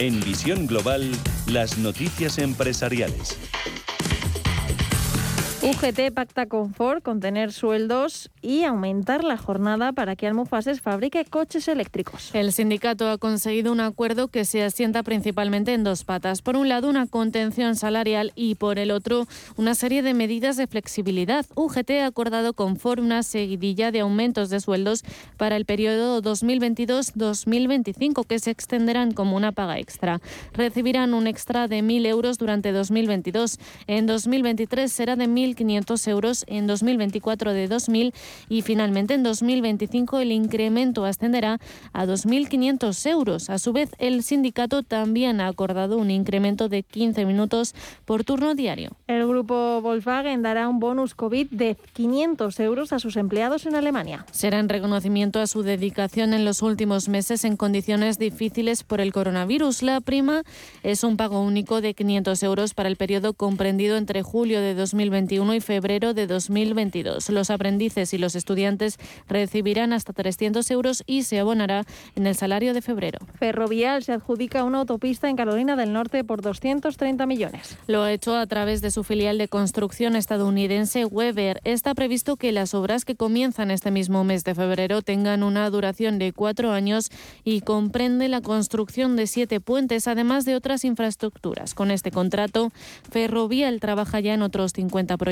[0.00, 1.12] En Visión Global,
[1.46, 3.49] las noticias empresariales.
[5.62, 11.68] UGT pacta con Ford contener sueldos y aumentar la jornada para que Almufases fabrique coches
[11.68, 12.34] eléctricos.
[12.34, 16.40] El sindicato ha conseguido un acuerdo que se asienta principalmente en dos patas.
[16.40, 19.26] Por un lado, una contención salarial y por el otro,
[19.58, 21.44] una serie de medidas de flexibilidad.
[21.54, 25.04] UGT ha acordado con Ford una seguidilla de aumentos de sueldos
[25.36, 30.22] para el periodo 2022-2025 que se extenderán como una paga extra.
[30.54, 33.58] Recibirán un extra de 1.000 euros durante 2022.
[33.86, 38.12] En 2023 será de 1.000 1.500 euros, en 2024 de 2.000
[38.48, 41.58] y finalmente en 2025 el incremento ascenderá
[41.92, 43.50] a 2.500 euros.
[43.50, 48.54] A su vez, el sindicato también ha acordado un incremento de 15 minutos por turno
[48.54, 48.90] diario.
[49.06, 54.26] El grupo Volkswagen dará un bonus COVID de 500 euros a sus empleados en Alemania.
[54.30, 59.12] Será en reconocimiento a su dedicación en los últimos meses en condiciones difíciles por el
[59.12, 59.82] coronavirus.
[59.82, 60.42] La prima
[60.82, 65.39] es un pago único de 500 euros para el periodo comprendido entre julio de 2021
[65.40, 67.30] y febrero de 2022.
[67.30, 72.74] Los aprendices y los estudiantes recibirán hasta 300 euros y se abonará en el salario
[72.74, 73.18] de febrero.
[73.38, 77.78] Ferrovial se adjudica una autopista en Carolina del Norte por 230 millones.
[77.86, 81.62] Lo ha hecho a través de su filial de construcción estadounidense Weber.
[81.64, 86.18] Está previsto que las obras que comienzan este mismo mes de febrero tengan una duración
[86.18, 87.10] de cuatro años
[87.44, 91.74] y comprende la construcción de siete puentes, además de otras infraestructuras.
[91.74, 92.72] Con este contrato,
[93.10, 95.29] Ferrovial trabaja ya en otros 50 proyectos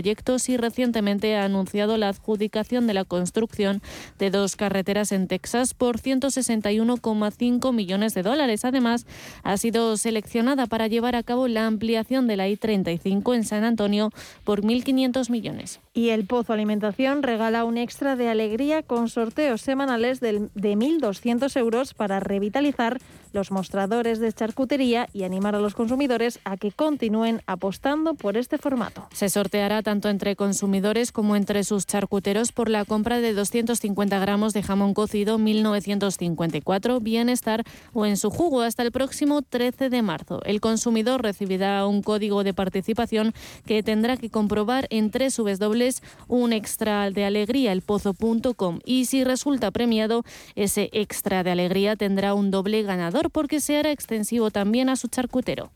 [0.48, 3.82] y recientemente ha anunciado la adjudicación de la construcción
[4.18, 8.64] de dos carreteras en Texas por 161,5 millones de dólares.
[8.64, 9.06] Además,
[9.42, 14.10] ha sido seleccionada para llevar a cabo la ampliación de la I-35 en San Antonio
[14.44, 15.80] por 1.500 millones.
[15.94, 21.94] Y el Pozo Alimentación regala un extra de alegría con sorteos semanales de 1.200 euros
[21.94, 22.98] para revitalizar
[23.32, 28.58] los mostradores de charcutería y animar a los consumidores a que continúen apostando por este
[28.58, 29.08] formato.
[29.12, 34.52] Se sorteará tanto entre consumidores como entre sus charcuteros por la compra de 250 gramos
[34.52, 40.40] de jamón cocido 1954, Bienestar o en su jugo hasta el próximo 13 de marzo.
[40.44, 43.32] El consumidor recibirá un código de participación
[43.66, 49.70] que tendrá que comprobar en tres dobles un extra de alegría elpozo.com y si resulta
[49.70, 54.96] premiado, ese extra de alegría tendrá un doble ganador porque se hará extensivo también a
[54.96, 55.72] su charcutero.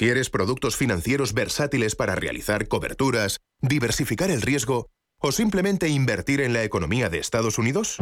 [0.00, 4.86] ¿Quieres productos financieros versátiles para realizar coberturas, diversificar el riesgo
[5.18, 7.98] o simplemente invertir en la economía de Estados Unidos?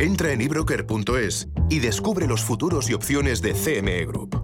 [0.00, 4.42] Entra en ebroker.es y descubre los futuros y opciones de CME Group.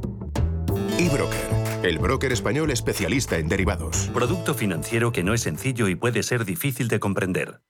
[0.97, 4.11] eBroker el broker español especialista en derivados.
[4.15, 7.61] Producto financiero que no es sencillo y puede ser difícil de comprender.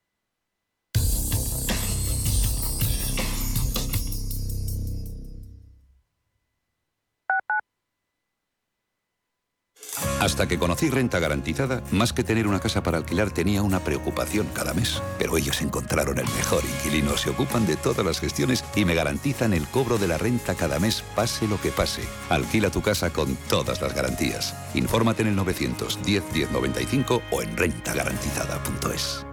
[10.25, 14.47] Hasta que conocí Renta Garantizada, más que tener una casa para alquilar tenía una preocupación
[14.55, 15.03] cada mes.
[15.19, 19.53] Pero ellos encontraron el mejor inquilino, se ocupan de todas las gestiones y me garantizan
[19.53, 22.01] el cobro de la renta cada mes, pase lo que pase.
[22.31, 24.55] Alquila tu casa con todas las garantías.
[24.73, 29.27] Infórmate en el 910 1095 o en rentagarantizada.es.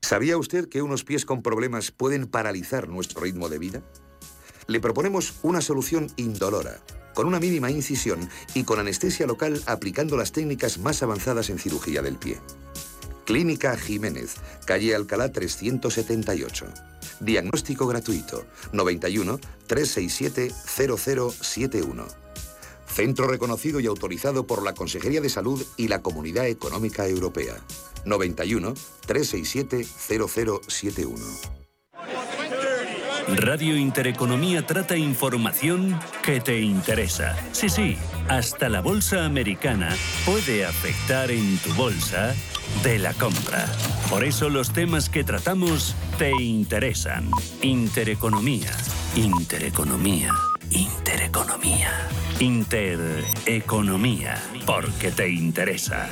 [0.00, 3.82] ¿Sabía usted que unos pies con problemas pueden paralizar nuestro ritmo de vida?
[4.68, 6.78] Le proponemos una solución indolora
[7.18, 12.00] con una mínima incisión y con anestesia local aplicando las técnicas más avanzadas en cirugía
[12.00, 12.38] del pie.
[13.24, 16.66] Clínica Jiménez, calle Alcalá 378.
[17.18, 22.06] Diagnóstico gratuito 91 367 0071.
[22.86, 27.56] Centro reconocido y autorizado por la Consejería de Salud y la Comunidad Económica Europea.
[28.04, 28.74] 91
[29.08, 31.57] 367 0071.
[33.36, 37.36] Radio Intereconomía trata información que te interesa.
[37.52, 42.34] Sí, sí, hasta la bolsa americana puede afectar en tu bolsa
[42.82, 43.66] de la compra.
[44.08, 47.30] Por eso los temas que tratamos te interesan.
[47.60, 48.70] Intereconomía,
[49.14, 50.32] intereconomía,
[50.70, 52.08] intereconomía,
[52.40, 56.08] intereconomía, porque te interesa.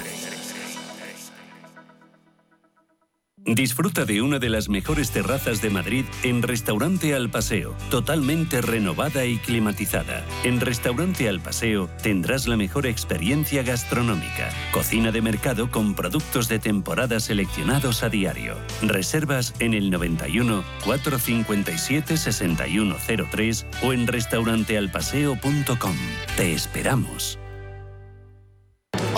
[3.47, 9.25] Disfruta de una de las mejores terrazas de Madrid en Restaurante Al Paseo, totalmente renovada
[9.25, 10.25] y climatizada.
[10.43, 14.51] En Restaurante Al Paseo tendrás la mejor experiencia gastronómica.
[14.73, 18.57] Cocina de mercado con productos de temporada seleccionados a diario.
[18.83, 25.97] Reservas en el 91 457 6103 o en restaurantealpaseo.com.
[26.37, 27.39] Te esperamos.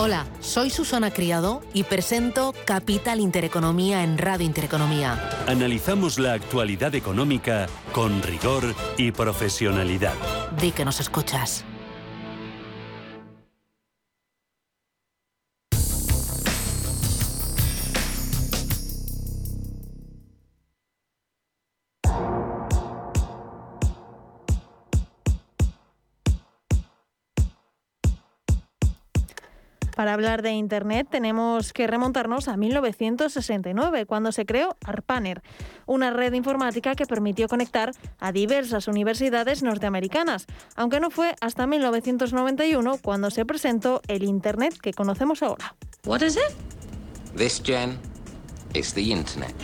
[0.00, 5.28] Hola, soy Susana Criado y presento Capital Intereconomía en Radio Intereconomía.
[5.48, 10.14] Analizamos la actualidad económica con rigor y profesionalidad.
[10.60, 11.64] Di que nos escuchas.
[29.98, 35.42] Para hablar de Internet tenemos que remontarnos a 1969, cuando se creó ARPANER,
[35.86, 42.98] una red informática que permitió conectar a diversas universidades norteamericanas, aunque no fue hasta 1991
[43.02, 45.74] cuando se presentó el Internet que conocemos ahora.
[46.06, 47.36] What is it?
[47.36, 47.98] This gen
[48.74, 49.56] is the internet.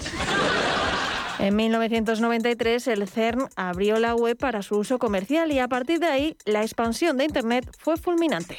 [1.38, 6.06] En 1993 el CERN abrió la web para su uso comercial y a partir de
[6.06, 8.58] ahí la expansión de Internet fue fulminante.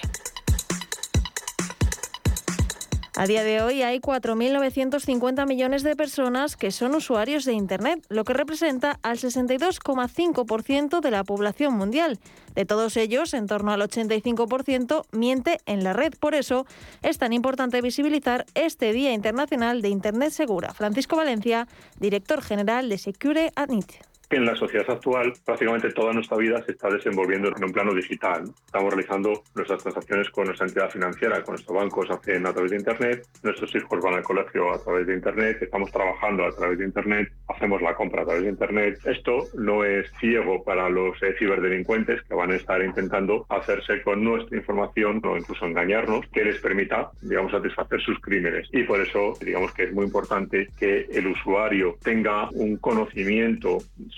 [3.17, 8.25] A día de hoy hay 4.950 millones de personas que son usuarios de Internet, lo
[8.25, 12.19] que representa al 62,5% de la población mundial.
[12.56, 16.12] De todos ellos, en torno al 85% miente en la red.
[16.19, 16.65] Por eso
[17.04, 20.73] es tan importante visibilizar este Día Internacional de Internet Segura.
[20.73, 23.93] Francisco Valencia, director general de Secure Adnit
[24.30, 27.94] que en la sociedad actual prácticamente toda nuestra vida se está desenvolviendo en un plano
[27.94, 28.44] digital.
[28.66, 32.78] Estamos realizando nuestras transacciones con nuestra entidad financiera, con nuestros bancos hacen a través de
[32.78, 36.86] Internet, nuestros hijos van al colegio a través de Internet, estamos trabajando a través de
[36.86, 39.00] Internet, hacemos la compra a través de Internet.
[39.06, 44.24] Esto no es ciego para los eh, ciberdelincuentes que van a estar intentando hacerse con
[44.24, 48.68] nuestra información o incluso engañarnos que les permita, digamos, satisfacer sus crímenes.
[48.72, 53.78] Y por eso, digamos que es muy importante que el usuario tenga un conocimiento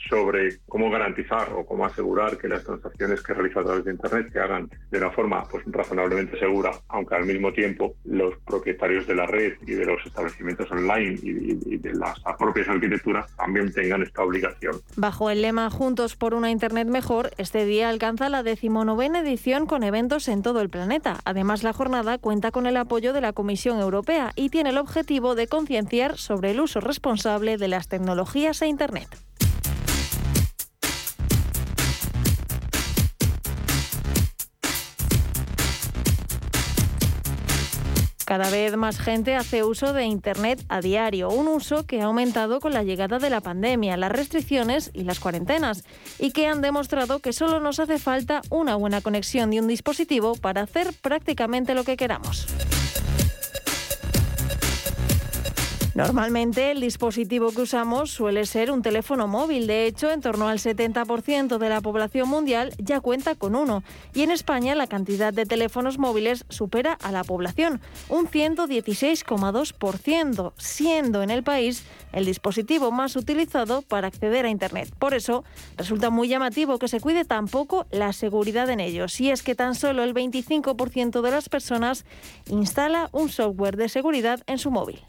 [0.09, 4.29] sobre cómo garantizar o cómo asegurar que las transacciones que realiza a través de Internet
[4.31, 9.15] se hagan de una forma pues, razonablemente segura, aunque al mismo tiempo los propietarios de
[9.15, 14.03] la red y de los establecimientos online y, y de las propias arquitecturas también tengan
[14.03, 14.75] esta obligación.
[14.95, 19.83] Bajo el lema Juntos por una Internet mejor, este día alcanza la decimonovena edición con
[19.83, 21.17] eventos en todo el planeta.
[21.25, 25.35] Además, la jornada cuenta con el apoyo de la Comisión Europea y tiene el objetivo
[25.35, 29.26] de concienciar sobre el uso responsable de las tecnologías e Internet.
[38.27, 42.59] Cada vez más gente hace uso de Internet a diario, un uso que ha aumentado
[42.59, 45.85] con la llegada de la pandemia, las restricciones y las cuarentenas,
[46.19, 50.35] y que han demostrado que solo nos hace falta una buena conexión de un dispositivo
[50.35, 52.47] para hacer prácticamente lo que queramos.
[55.97, 59.65] Normalmente el dispositivo que usamos suele ser un teléfono móvil.
[59.65, 63.81] De hecho, en torno al 70% de la población mundial ya cuenta con uno.
[64.13, 71.23] Y en España la cantidad de teléfonos móviles supera a la población, un 116,2%, siendo
[71.23, 71.83] en el país
[72.13, 74.93] el dispositivo más utilizado para acceder a Internet.
[74.99, 75.43] Por eso
[75.77, 79.19] resulta muy llamativo que se cuide tan poco la seguridad en ellos.
[79.19, 82.05] Y es que tan solo el 25% de las personas
[82.51, 85.01] instala un software de seguridad en su móvil.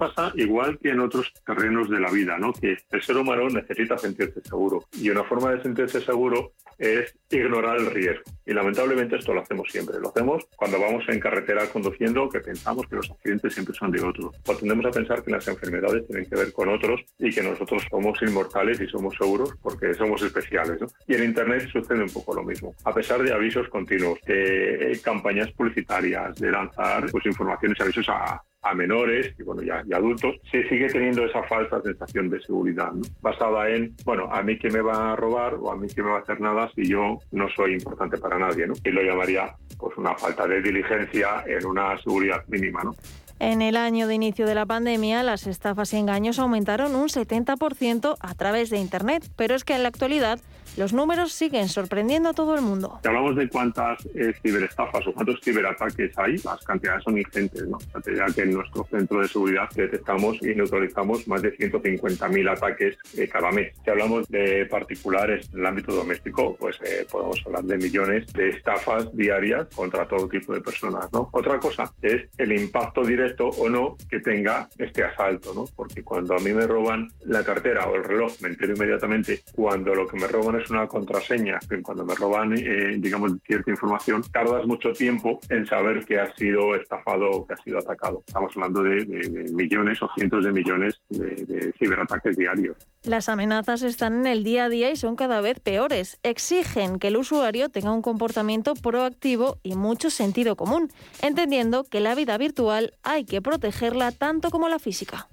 [0.00, 2.52] Pasa igual que en otros terrenos de la vida, ¿no?
[2.52, 7.76] Que el ser humano necesita sentirse seguro y una forma de sentirse seguro es ignorar
[7.76, 8.22] el riesgo.
[8.46, 10.00] Y lamentablemente esto lo hacemos siempre.
[10.00, 14.02] Lo hacemos cuando vamos en carretera conduciendo, que pensamos que los accidentes siempre son de
[14.02, 14.34] otros.
[14.46, 17.82] O tendemos a pensar que las enfermedades tienen que ver con otros y que nosotros
[17.90, 20.80] somos inmortales y somos seguros porque somos especiales.
[20.80, 20.86] ¿no?
[21.06, 22.74] Y en Internet sucede un poco lo mismo.
[22.84, 28.42] A pesar de avisos continuos, de campañas publicitarias, de lanzar pues, informaciones y avisos a
[28.62, 32.92] a menores y bueno ya y adultos, se sigue teniendo esa falsa sensación de seguridad,
[33.20, 36.10] basada en, bueno, a mí que me va a robar o a mí que me
[36.10, 38.74] va a hacer nada si yo no soy importante para nadie, ¿no?
[38.84, 42.94] Y lo llamaría pues una falta de diligencia en una seguridad mínima, ¿no?
[43.38, 48.16] En el año de inicio de la pandemia, las estafas y engaños aumentaron un 70%
[48.20, 50.38] a través de Internet, pero es que en la actualidad
[50.76, 52.98] los números siguen sorprendiendo a todo el mundo.
[53.02, 57.78] Si hablamos de cuántas eh, ciberestafas o cuántos ciberataques hay, las cantidades son ingentes, ¿no?
[58.06, 63.28] Ya que en nuestro centro de seguridad detectamos y neutralizamos más de 150.000 ataques eh,
[63.28, 63.74] cada mes.
[63.84, 68.50] Si hablamos de particulares en el ámbito doméstico, pues eh, podemos hablar de millones de
[68.50, 71.28] estafas diarias contra todo tipo de personas, ¿no?
[71.32, 75.64] Otra cosa es el impacto directo o no que tenga este asalto, ¿no?
[75.74, 79.42] Porque cuando a mí me roban la cartera o el reloj, me entero inmediatamente.
[79.54, 84.22] Cuando lo que me roban es una contraseña, cuando me roban, eh, digamos, cierta información,
[84.32, 88.22] tardas mucho tiempo en saber que ha sido estafado o que ha sido atacado.
[88.26, 89.06] Estamos hablando de,
[89.52, 92.76] millones o cientos de millones de, de ciberataques diarios.
[93.02, 96.18] Las amenazas están en el día a día y son cada vez peores.
[96.22, 100.90] Exigen que el usuario tenga un comportamiento proactivo y mucho sentido común,
[101.22, 105.28] entendiendo que la vida virtual hay que protegerla tanto como la física.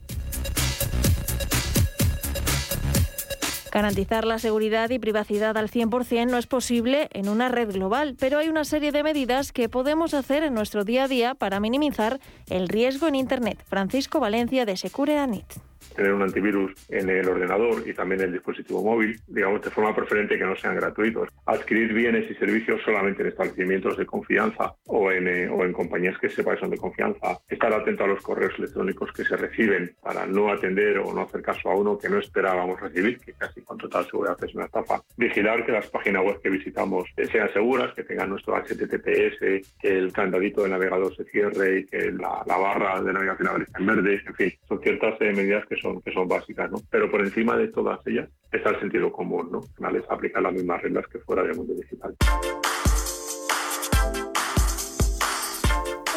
[3.78, 8.40] Garantizar la seguridad y privacidad al 100% no es posible en una red global, pero
[8.40, 12.20] hay una serie de medidas que podemos hacer en nuestro día a día para minimizar
[12.50, 13.64] el riesgo en Internet.
[13.68, 15.46] Francisco Valencia de Secure Anit
[15.96, 19.96] tener un antivirus en el ordenador y también en el dispositivo móvil, digamos, de forma
[19.96, 21.30] preferente que no sean gratuitos.
[21.46, 26.18] Adquirir bienes y servicios solamente en establecimientos de confianza o en, eh, o en compañías
[26.20, 27.40] que sepa que son de confianza.
[27.48, 31.42] Estar atento a los correos electrónicos que se reciben para no atender o no hacer
[31.42, 35.02] caso a uno que no esperábamos recibir, que casi con total seguridad es una estafa.
[35.18, 39.40] Vigilar que las páginas web que visitamos sean seguras, que tengan nuestro HTTPS,
[39.80, 43.86] que el candadito del navegador se cierre y que la, barra de navegación aparezca en
[43.86, 44.22] verde.
[44.26, 46.78] En fin, son ciertas eh, medidas que son que son básicas, ¿no?
[46.90, 49.62] Pero por encima de todas ellas está el sentido común, ¿no?
[49.80, 50.04] ¿Vale?
[50.10, 52.16] aplicar las mismas reglas que fuera del mundo digital.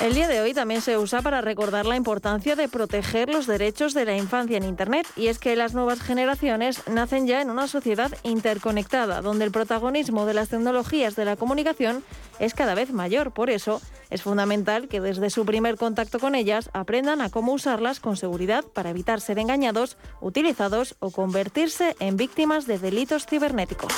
[0.00, 3.92] El día de hoy también se usa para recordar la importancia de proteger los derechos
[3.92, 7.68] de la infancia en Internet y es que las nuevas generaciones nacen ya en una
[7.68, 12.02] sociedad interconectada donde el protagonismo de las tecnologías de la comunicación
[12.38, 13.32] es cada vez mayor.
[13.32, 18.00] Por eso es fundamental que desde su primer contacto con ellas aprendan a cómo usarlas
[18.00, 23.92] con seguridad para evitar ser engañados, utilizados o convertirse en víctimas de delitos cibernéticos.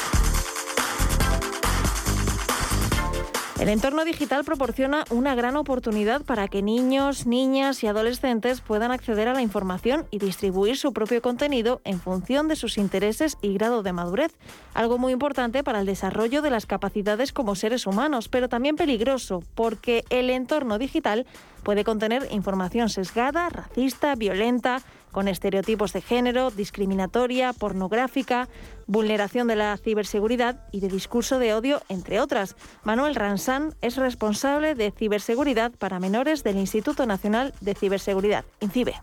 [3.63, 9.29] El entorno digital proporciona una gran oportunidad para que niños, niñas y adolescentes puedan acceder
[9.29, 13.85] a la información y distribuir su propio contenido en función de sus intereses y grado
[13.85, 14.37] de madurez,
[14.75, 19.45] algo muy importante para el desarrollo de las capacidades como seres humanos, pero también peligroso
[19.55, 21.25] porque el entorno digital
[21.63, 24.83] puede contener información sesgada, racista, violenta,
[25.13, 28.49] con estereotipos de género, discriminatoria, pornográfica,
[28.87, 32.57] vulneración de la ciberseguridad y de discurso de odio, entre otras.
[32.83, 38.95] Manuel Ransán es responsable de ciberseguridad para menores del Instituto Nacional de Ciberseguridad, INCIBE.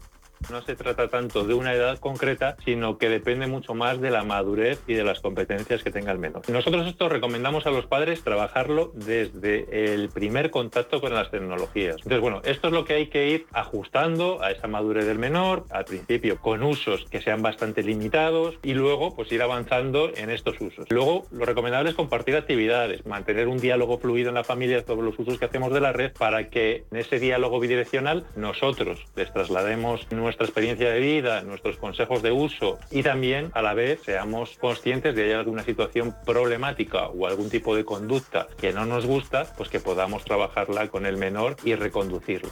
[0.49, 4.23] No se trata tanto de una edad concreta, sino que depende mucho más de la
[4.23, 6.49] madurez y de las competencias que tenga el menor.
[6.49, 11.97] Nosotros esto recomendamos a los padres trabajarlo desde el primer contacto con las tecnologías.
[11.97, 15.65] Entonces, bueno, esto es lo que hay que ir ajustando a esa madurez del menor,
[15.69, 20.59] al principio con usos que sean bastante limitados y luego pues ir avanzando en estos
[20.61, 20.85] usos.
[20.89, 25.19] Luego, lo recomendable es compartir actividades, mantener un diálogo fluido en la familia sobre los
[25.19, 30.07] usos que hacemos de la red para que en ese diálogo bidireccional nosotros les traslademos
[30.37, 35.35] experiencia de vida, nuestros consejos de uso y también a la vez seamos conscientes de
[35.35, 40.23] alguna situación problemática o algún tipo de conducta que no nos gusta, pues que podamos
[40.23, 42.49] trabajarla con el menor y reconducirlo.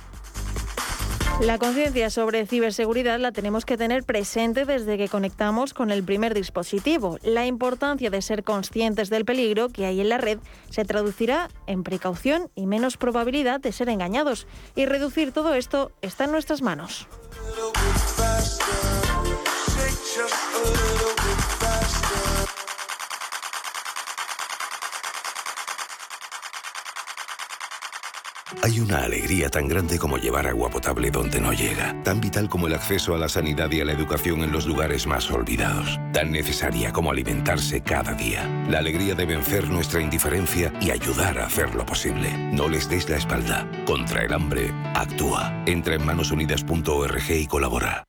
[1.42, 6.34] La conciencia sobre ciberseguridad la tenemos que tener presente desde que conectamos con el primer
[6.34, 7.20] dispositivo.
[7.22, 10.40] La importancia de ser conscientes del peligro que hay en la red
[10.72, 14.48] se traducirá en precaución y menos probabilidad de ser engañados.
[14.76, 17.08] Y reducir todo esto está en nuestras manos.
[17.50, 18.27] little bit faster.
[28.68, 32.68] Hay una alegría tan grande como llevar agua potable donde no llega, tan vital como
[32.68, 36.34] el acceso a la sanidad y a la educación en los lugares más olvidados, tan
[36.34, 38.46] necesaria como alimentarse cada día.
[38.70, 42.30] La alegría de vencer nuestra indiferencia y ayudar a hacerlo posible.
[42.52, 43.72] No les des la espalda.
[43.86, 45.64] Contra el hambre, actúa.
[45.66, 48.04] Entra en manosunidas.org y colabora.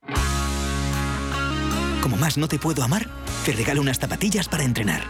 [2.03, 3.07] Como más no te puedo amar,
[3.47, 5.05] te regalo unas zapatillas para entrenar.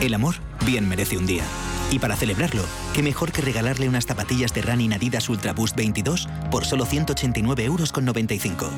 [0.00, 1.44] El amor bien merece un día.
[1.90, 2.62] Y para celebrarlo,
[2.94, 7.64] qué mejor que regalarle unas zapatillas de running Adidas Ultra Boost 22 por solo 189
[7.64, 8.70] euros con 95.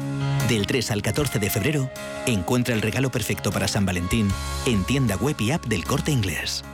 [0.49, 1.91] Del 3 al 14 de febrero,
[2.27, 4.29] encuentra el regalo perfecto para San Valentín
[4.67, 6.65] en tienda web y app del Corte Inglés.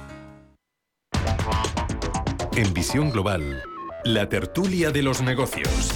[2.56, 3.62] En Visión Global,
[4.04, 5.92] la tertulia de los negocios.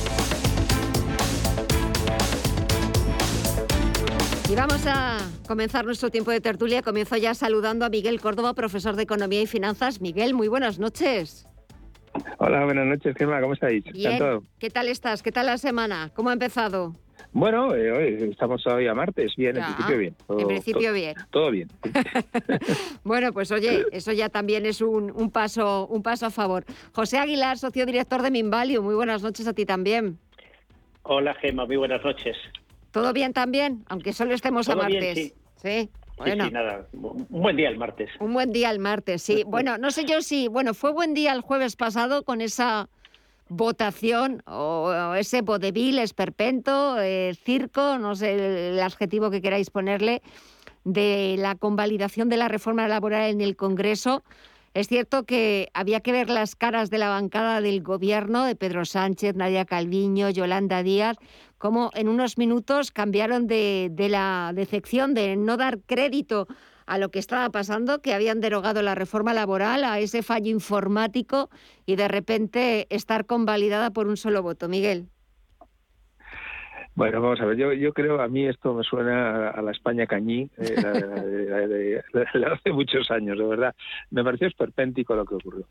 [4.53, 5.17] Y vamos a
[5.49, 6.83] comenzar nuestro tiempo de tertulia.
[6.83, 10.03] Comienzo ya saludando a Miguel Córdoba, profesor de Economía y Finanzas.
[10.03, 11.49] Miguel, muy buenas noches.
[12.37, 13.83] Hola, buenas noches, Gemma, ¿cómo estáis?
[13.85, 14.43] Bien.
[14.59, 15.23] ¿Qué tal estás?
[15.23, 16.11] ¿Qué tal la semana?
[16.15, 16.93] ¿Cómo ha empezado?
[17.33, 20.17] Bueno, eh, hoy estamos todavía martes, bien, en principio bien.
[20.29, 21.15] en principio bien.
[21.31, 21.69] Todo bien.
[23.05, 26.67] bueno, pues oye, eso ya también es un, un, paso, un paso a favor.
[26.93, 30.19] José Aguilar, socio director de Minvalio, muy buenas noches a ti también.
[31.05, 32.37] Hola, Gemma, muy buenas noches.
[32.93, 33.85] ¿Todo bien también?
[33.89, 35.19] Aunque solo estemos a martes.
[35.19, 35.33] sí.
[35.57, 35.91] sí.
[36.19, 36.45] Bueno.
[36.45, 36.87] Sí, nada.
[36.93, 38.11] Un buen día el martes.
[38.21, 39.45] Un buen día el martes, sí.
[39.47, 42.89] Bueno, no sé yo si, bueno, fue buen día el jueves pasado con esa
[43.49, 50.23] votación o ese vodevil, esperpento, eh, circo, no sé el adjetivo que queráis ponerle,
[50.85, 54.23] de la convalidación de la reforma laboral en el Congreso.
[54.75, 58.87] Es cierto que había que ver las caras de la bancada del gobierno, de Pedro
[58.87, 61.19] Sánchez, Nadia Calviño, Yolanda Díaz,
[61.59, 66.47] cómo en unos minutos cambiaron de, de la decepción de no dar crédito
[66.87, 71.51] a lo que estaba pasando, que habían derogado la reforma laboral, a ese fallo informático
[71.85, 74.69] y de repente estar convalidada por un solo voto.
[74.69, 75.09] Miguel.
[76.95, 80.07] Bueno, vamos a ver, yo, yo creo, a mí esto me suena a la España
[80.07, 82.03] cañí, eh, la, de,
[82.53, 83.75] hace muchos años, de verdad.
[84.11, 85.65] Me pareció esperpéntico lo que ocurrió.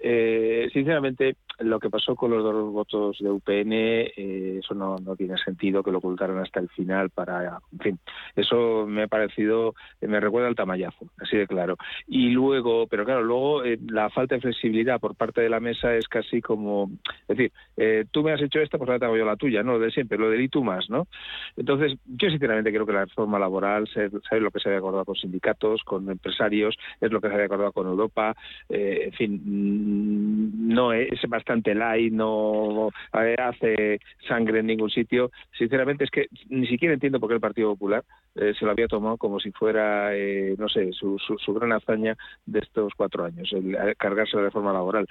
[0.00, 5.38] Eh, sinceramente, lo que pasó con los dos votos de UPN, eh, eso no, tiene
[5.38, 7.98] sentido que lo ocultaran hasta el final para, en fin,
[8.36, 11.76] eso me ha parecido, me recuerda al tamallazo, así de claro.
[12.06, 15.94] Y luego, pero claro, luego eh, la falta de flexibilidad por parte de la mesa
[15.94, 16.90] es casi como,
[17.26, 17.52] es decir,
[18.10, 19.72] tú me has hecho esta, pues ahora te hago yo la tuya, ¿no?
[19.72, 21.06] Lo de siempre, lo del y más, ¿no?
[21.56, 25.16] Entonces, yo sinceramente creo que la reforma laboral, sabe lo que se había acordado con
[25.16, 28.34] sindicatos, con empresarios, es lo que se había acordado con Europa,
[28.68, 35.30] en fin, no es bastante light, no hace sangre en ningún sitio.
[35.56, 38.04] Sinceramente es que ni siquiera entiendo por qué el Partido Popular
[38.34, 41.72] eh, se lo había tomado como si fuera, eh, no sé, su, su, su, gran
[41.72, 45.06] hazaña de estos cuatro años, el cargarse la reforma laboral.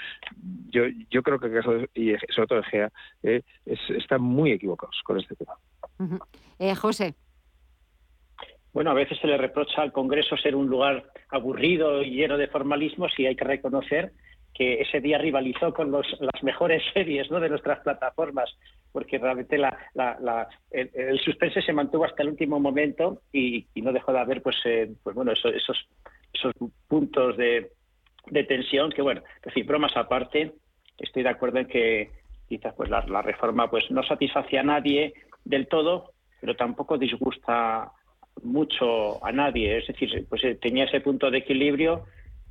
[0.69, 1.47] Yo, yo creo que
[1.95, 2.91] y sobre todo el GEA,
[3.23, 5.35] eh, es, están muy equivocados con este
[6.59, 7.15] eh, José.
[8.73, 12.47] Bueno, a veces se le reprocha al Congreso ser un lugar aburrido y lleno de
[12.47, 14.11] formalismos y hay que reconocer
[14.53, 17.39] que ese día rivalizó con los, las mejores series ¿no?
[17.39, 18.55] de nuestras plataformas,
[18.91, 23.93] porque realmente la, la, el, el, suspense se mantuvo hasta el último momento y, no
[23.93, 25.87] dejó de haber pues, eh, pues bueno, eso, esos,
[26.87, 27.71] puntos de,
[28.47, 30.53] tensión que, bueno, en fin, bromas aparte,
[30.97, 32.11] estoy de acuerdo en que
[32.47, 35.13] quizás pues la reforma pues no satisface a nadie
[35.47, 37.91] del todo, pero tampoco disgusta
[38.43, 42.05] mucho a nadie, es decir, pues tenía ese punto de equilibrio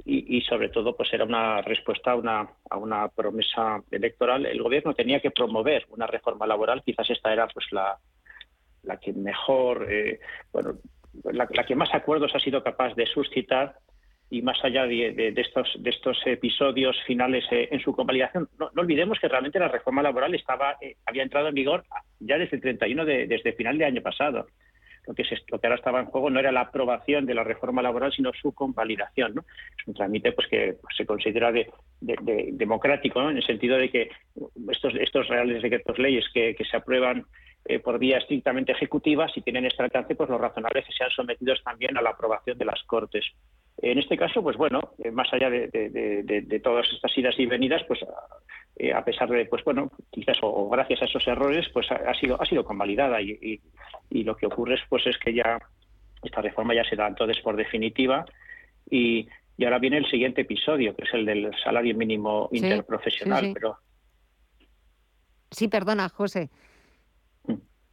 [0.04, 4.46] y, y, sobre todo pues era una respuesta a una, a una promesa electoral.
[4.46, 7.96] El gobierno tenía que promover una reforma laboral, quizás esta era pues la,
[8.82, 10.20] la que mejor, eh,
[10.52, 10.74] bueno,
[11.24, 13.76] la, la, que más acuerdos ha sido capaz de suscitar
[14.28, 18.48] y más allá de, estos, de estos episodios finales eh, en su convalidación.
[18.58, 21.84] No, olvidemos que realmente la reforma laboral estaba, eh, había entrado en vigor
[22.18, 24.46] ya desde el 31 de, desde final de año pasado
[25.06, 27.44] lo que, se, lo que ahora estaba en juego no era la aprobación de la
[27.44, 29.34] reforma laboral, sino su convalidación.
[29.34, 29.44] ¿no?
[29.78, 31.70] Es un trámite pues, que pues, se considera de,
[32.00, 33.30] de, de democrático, ¿no?
[33.30, 34.10] en el sentido de que
[34.70, 37.24] estos, estos reales decretos leyes que, que se aprueban
[37.66, 41.10] eh, por vía estrictamente ejecutiva, si tienen este alcance, pues lo razonable es que sean
[41.10, 43.24] sometidos también a la aprobación de las Cortes.
[43.78, 47.34] En este caso, pues bueno, eh, más allá de, de, de, de, todas estas idas
[47.38, 48.00] y venidas, pues
[48.76, 51.96] eh, a pesar de, pues bueno, quizás o, o, gracias a esos errores, pues ha,
[51.96, 53.60] ha, sido ha sido convalidada y, y,
[54.10, 55.58] y, lo que ocurre es, pues es que ya
[56.22, 58.24] esta reforma ya se da entonces por definitiva
[58.90, 63.40] y, y ahora viene el siguiente episodio, que es el del salario mínimo sí, interprofesional,
[63.40, 63.52] sí, sí.
[63.54, 63.76] pero
[65.50, 66.50] sí, perdona, José.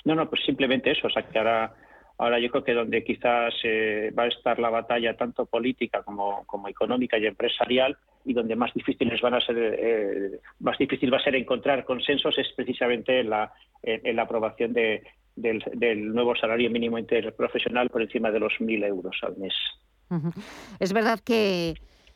[0.06, 1.74] No, no, pues simplemente eso, o sea que ahora
[2.24, 6.46] Ahora yo creo que donde quizás eh, va a estar la batalla tanto política como,
[6.70, 11.24] económica y empresarial y donde más difíciles van a ser eh, más difícil va a
[11.24, 13.52] ser encontrar consensos es precisamente en la,
[13.82, 15.04] en, la aprobación de,
[15.36, 19.54] del, del, nuevo salario mínimo interprofesional por encima de los mil euros al mes.
[20.80, 21.74] Es verdad que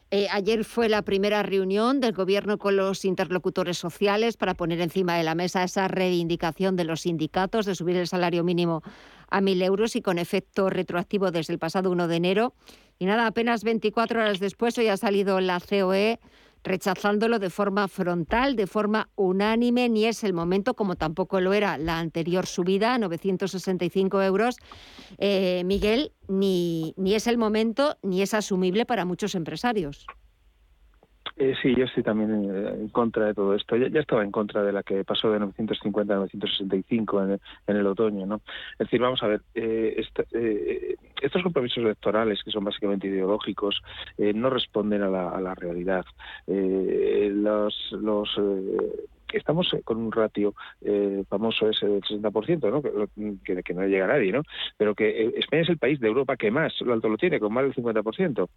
[0.10, 5.18] eh, ayer fue la primera reunión del Gobierno con los interlocutores sociales para poner encima
[5.18, 8.84] de la mesa esa reivindicación de los sindicatos de subir el salario mínimo
[9.30, 12.54] a mil euros y con efecto retroactivo desde el pasado 1 de enero.
[13.00, 16.20] Y nada, apenas 24 horas después hoy ha salido la COE
[16.68, 21.78] rechazándolo de forma frontal, de forma unánime, ni es el momento, como tampoco lo era
[21.78, 24.58] la anterior subida a 965 euros,
[25.18, 30.06] eh, Miguel, ni, ni es el momento ni es asumible para muchos empresarios.
[31.40, 33.76] Eh, sí, yo estoy también eh, en contra de todo esto.
[33.76, 37.76] Ya, estaba en contra de la que pasó de 950 a 965 en el, en
[37.78, 38.42] el otoño, ¿no?
[38.74, 43.82] Es decir, vamos a ver, eh, eh, estos compromisos electorales, que son básicamente ideológicos,
[44.18, 46.06] no responden a la, realidad.
[46.48, 48.30] los los
[49.34, 52.82] estamos con un ratio eh, famoso ese del 60%, ¿no?
[53.44, 54.44] Que, que, no llega a nadie, ¿no?
[54.78, 57.40] Pero que eh, España es el país de Europa que más lo alto lo tiene,
[57.40, 58.48] con más del 50%.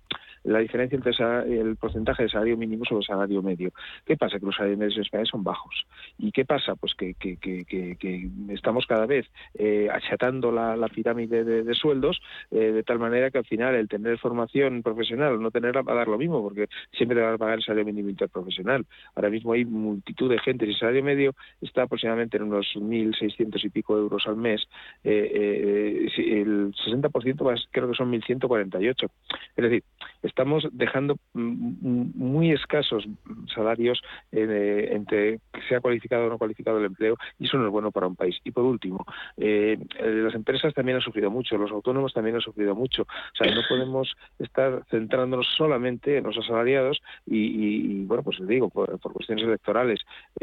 [0.44, 1.12] La diferencia entre
[1.60, 3.72] el porcentaje de salario mínimo sobre el salario medio.
[4.04, 4.38] ¿Qué pasa?
[4.38, 5.86] Que los salarios medios en España son bajos.
[6.18, 6.74] ¿Y qué pasa?
[6.76, 12.82] Pues que, que, que estamos cada vez eh, achatando la, pirámide de, sueldos eh, de
[12.82, 16.18] tal manera que al final el tener formación profesional no tenerla va a dar lo
[16.18, 18.86] mismo, porque siempre te va a pagar el salario mínimo interprofesional.
[19.14, 23.68] Ahora mismo hay multitud de gente el salario medio está aproximadamente en unos 1.600 y
[23.70, 24.62] pico euros al mes.
[25.04, 29.10] Eh, eh, el 60% creo que son 1.148.
[29.56, 29.82] Es decir,
[30.22, 33.06] estamos dejando muy escasos
[33.54, 34.02] salarios
[34.32, 37.90] eh, entre que sea cualificado o no cualificado el empleo y eso no es bueno
[37.90, 38.36] para un país.
[38.44, 39.04] Y por último,
[39.36, 43.02] las empresas también han sufrido mucho, los autónomos también han sufrido mucho.
[43.02, 48.68] O sea, no podemos estar centrándonos solamente en los asalariados y, bueno, pues les digo,
[48.68, 50.00] por, cuestiones electorales,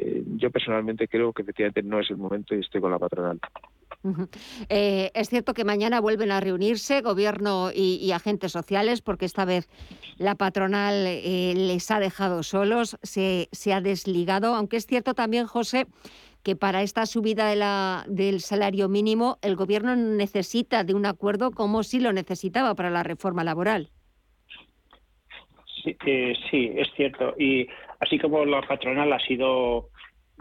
[0.07, 3.39] eh, yo personalmente creo que efectivamente no es el momento y estoy con la patronal.
[4.69, 9.67] Eh, es cierto que mañana vuelven a reunirse gobierno y, agentes sociales porque esta vez
[10.17, 15.87] la patronal eh, les ha dejado solos, se, ha desligado, aunque es cierto también, José,
[16.41, 21.51] que para esta subida de la, del salario mínimo el gobierno necesita de un acuerdo
[21.51, 23.89] como si lo necesitaba para la reforma laboral.
[25.83, 25.95] Sí,
[26.49, 27.33] sí, es cierto.
[27.37, 27.67] Y
[27.99, 29.89] así como la patronal ha sido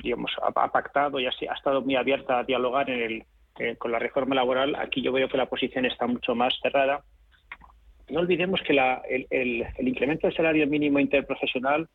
[0.03, 3.25] digamos, ha, pactado y ha, estado muy abierta a dialogar en el,
[3.59, 7.03] eh, con la reforma laboral, aquí yo veo que la posición está mucho más cerrada.
[8.09, 11.89] No olvidemos que la, el, el, incremento del salario mínimo interprofesional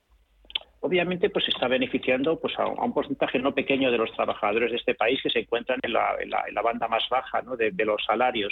[0.81, 4.95] obviamente pues está beneficiando pues a, un porcentaje no pequeño de los trabajadores de este
[4.95, 7.55] país que se encuentran en la, en la, banda más baja ¿no?
[7.55, 8.51] de, los salarios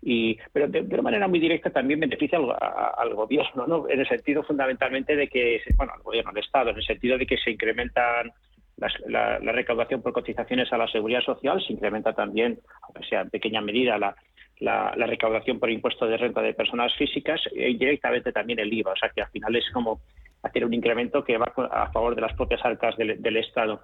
[0.00, 2.54] y pero de, una manera muy directa también beneficia al,
[2.96, 6.76] al, gobierno no en el sentido fundamentalmente de que bueno al gobierno del estado en
[6.76, 8.30] el sentido de que se incrementan
[9.06, 13.60] la, recaudación por cotizaciones a la seguridad social, se incrementa también, aunque sea en pequeña
[13.60, 14.14] medida, la,
[14.60, 18.92] la, recaudación por impuesto de renta de personas físicas e indirectamente también el IVA.
[18.92, 20.00] O sea que al final es como
[20.42, 23.80] hacer un incremento que va a favor de las propias arcas del Estado.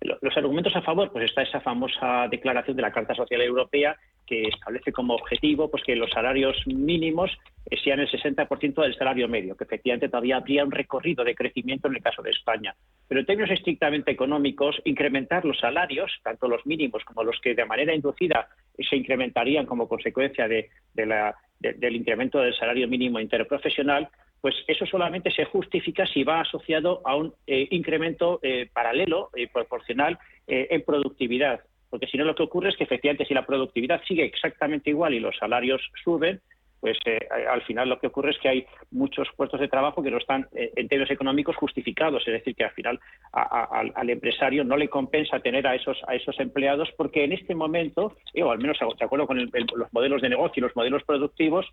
[0.00, 3.96] Los argumentos a favor, pues está esa famosa declaración de la Carta Social Europea
[4.26, 7.30] que establece como objetivo pues que los salarios mínimos
[7.70, 11.88] eh, sean el 60% del salario medio, que efectivamente todavía habría un recorrido de crecimiento
[11.88, 12.74] en el caso de España.
[13.08, 17.64] Pero en términos estrictamente económicos, incrementar los salarios, tanto los mínimos como los que de
[17.64, 18.48] manera inducida
[18.78, 24.08] se incrementarían como consecuencia de, del incremento del salario mínimo interprofesional,
[24.46, 29.48] pues eso solamente se justifica si va asociado a un eh, incremento eh, paralelo y
[29.48, 31.62] proporcional en productividad.
[31.90, 35.14] Porque si no lo que ocurre es que efectivamente si la productividad sigue exactamente igual
[35.14, 36.40] y los salarios suben,
[36.80, 37.18] pues eh,
[37.50, 40.48] al final lo que ocurre es que hay muchos puestos de trabajo que no están
[40.54, 43.00] eh, en términos económicos justificados, es decir, que al final
[43.32, 48.16] al empresario no le compensa tener a esos a esos empleados porque en este momento,
[48.34, 51.66] eh, o al menos de acuerdo con los modelos de negocio y los modelos productivos,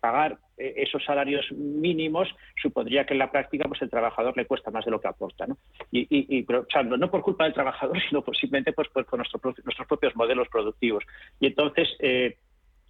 [0.00, 2.28] pagar esos salarios mínimos
[2.62, 5.46] supondría que en la práctica pues el trabajador le cuesta más de lo que aporta,
[5.46, 5.58] ¿no?
[5.90, 6.46] Y, y,
[6.98, 11.04] no por culpa del trabajador, sino posiblemente pues, pues por nuestros propios modelos productivos.
[11.40, 11.88] Y entonces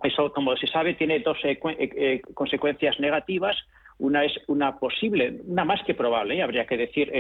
[0.09, 3.57] eso, como se sabe, tiene dos eh, eh, consecuencias negativas.
[3.99, 6.43] Una es una posible, una más que probable, ¿eh?
[6.43, 7.13] habría que decir,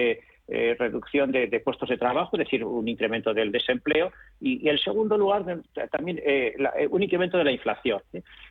[0.47, 4.13] reducción de, puestos de trabajo, es decir, un incremento del desempleo.
[4.41, 5.45] Y, en segundo lugar,
[5.93, 6.21] también
[6.91, 8.03] un incremento de la inflación.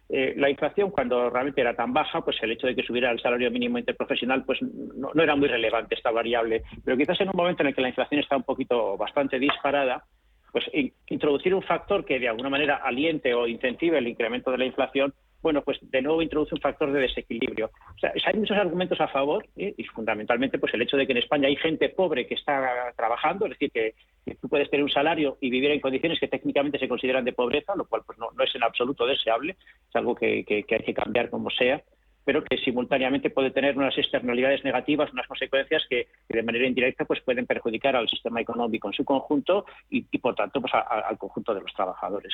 [0.10, 3.52] la inflación, cuando realmente era tan baja, pues el hecho de que subiera el salario
[3.52, 6.64] mínimo interprofesional, pues no era muy relevante esta variable.
[6.86, 10.06] Pero quizás en un momento en el que la inflación está un poquito bastante disparada,
[10.54, 10.66] pues
[11.08, 15.12] introducir un factor que de alguna manera aliente o incentive el incremento de la inflación,
[15.42, 17.72] bueno, pues de nuevo introduce un factor de desequilibrio.
[17.96, 19.74] O sea, hay muchos argumentos a favor ¿eh?
[19.76, 23.48] y fundamentalmente pues el hecho de que en España hay gente pobre que está trabajando,
[23.48, 23.96] es decir, que,
[24.40, 27.76] tú puedes tener un salario y vivir en condiciones que técnicamente se consideran de pobreza,
[27.76, 29.58] lo cual pues no, es en absoluto deseable,
[29.90, 31.82] es algo que, hay que cambiar como sea.
[32.26, 37.22] Pero que simultáneamente puede tener unas externalidades negativas, unas consecuencias que, de manera indirecta pues
[37.22, 41.62] pueden perjudicar al sistema económico en su conjunto y, por tanto pues al conjunto de
[41.62, 42.34] los trabajadores.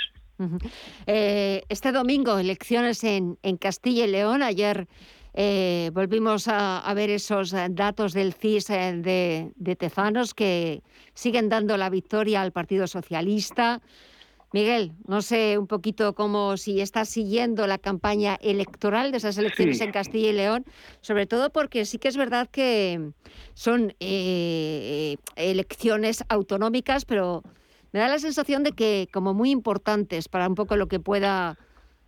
[1.07, 4.41] Eh, este domingo elecciones en, Castilla y León.
[4.41, 4.87] Ayer
[5.33, 10.81] eh, volvimos a, ver esos eh, datos del CIS de, de Tezanos que
[11.13, 13.81] siguen dando la victoria al Partido Socialista.
[14.51, 19.79] Miguel, no sé un poquito cómo si estás siguiendo la campaña electoral de esas elecciones
[19.81, 20.65] en Castilla y León,
[21.01, 23.11] sobre todo porque sí que es verdad que
[23.53, 27.43] son eh, elecciones autonómicas, pero
[27.91, 31.57] me da la sensación de que como muy importantes para un poco lo que pueda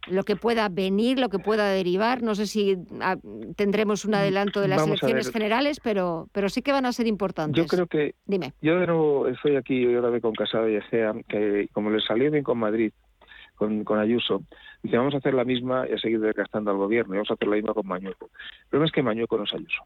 [0.07, 2.23] lo que pueda venir, lo que pueda derivar.
[2.23, 3.17] No sé si ah,
[3.55, 7.07] tendremos un mm, adelanto de las elecciones generales, pero, pero sí que van a ser
[7.07, 7.61] importantes.
[7.61, 8.15] Yo creo que.
[8.25, 8.53] Dime.
[8.61, 12.31] Yo de nuevo estoy aquí, yo vez con Casado y Egea, que como les salió
[12.31, 12.91] bien con Madrid,
[13.55, 14.43] con, con Ayuso,
[14.81, 17.35] dice, vamos a hacer la misma y a seguir desgastando al gobierno, y vamos a
[17.35, 18.31] hacer la misma con Mañueco.
[18.63, 19.83] El problema es que Mañueco no es Ayuso.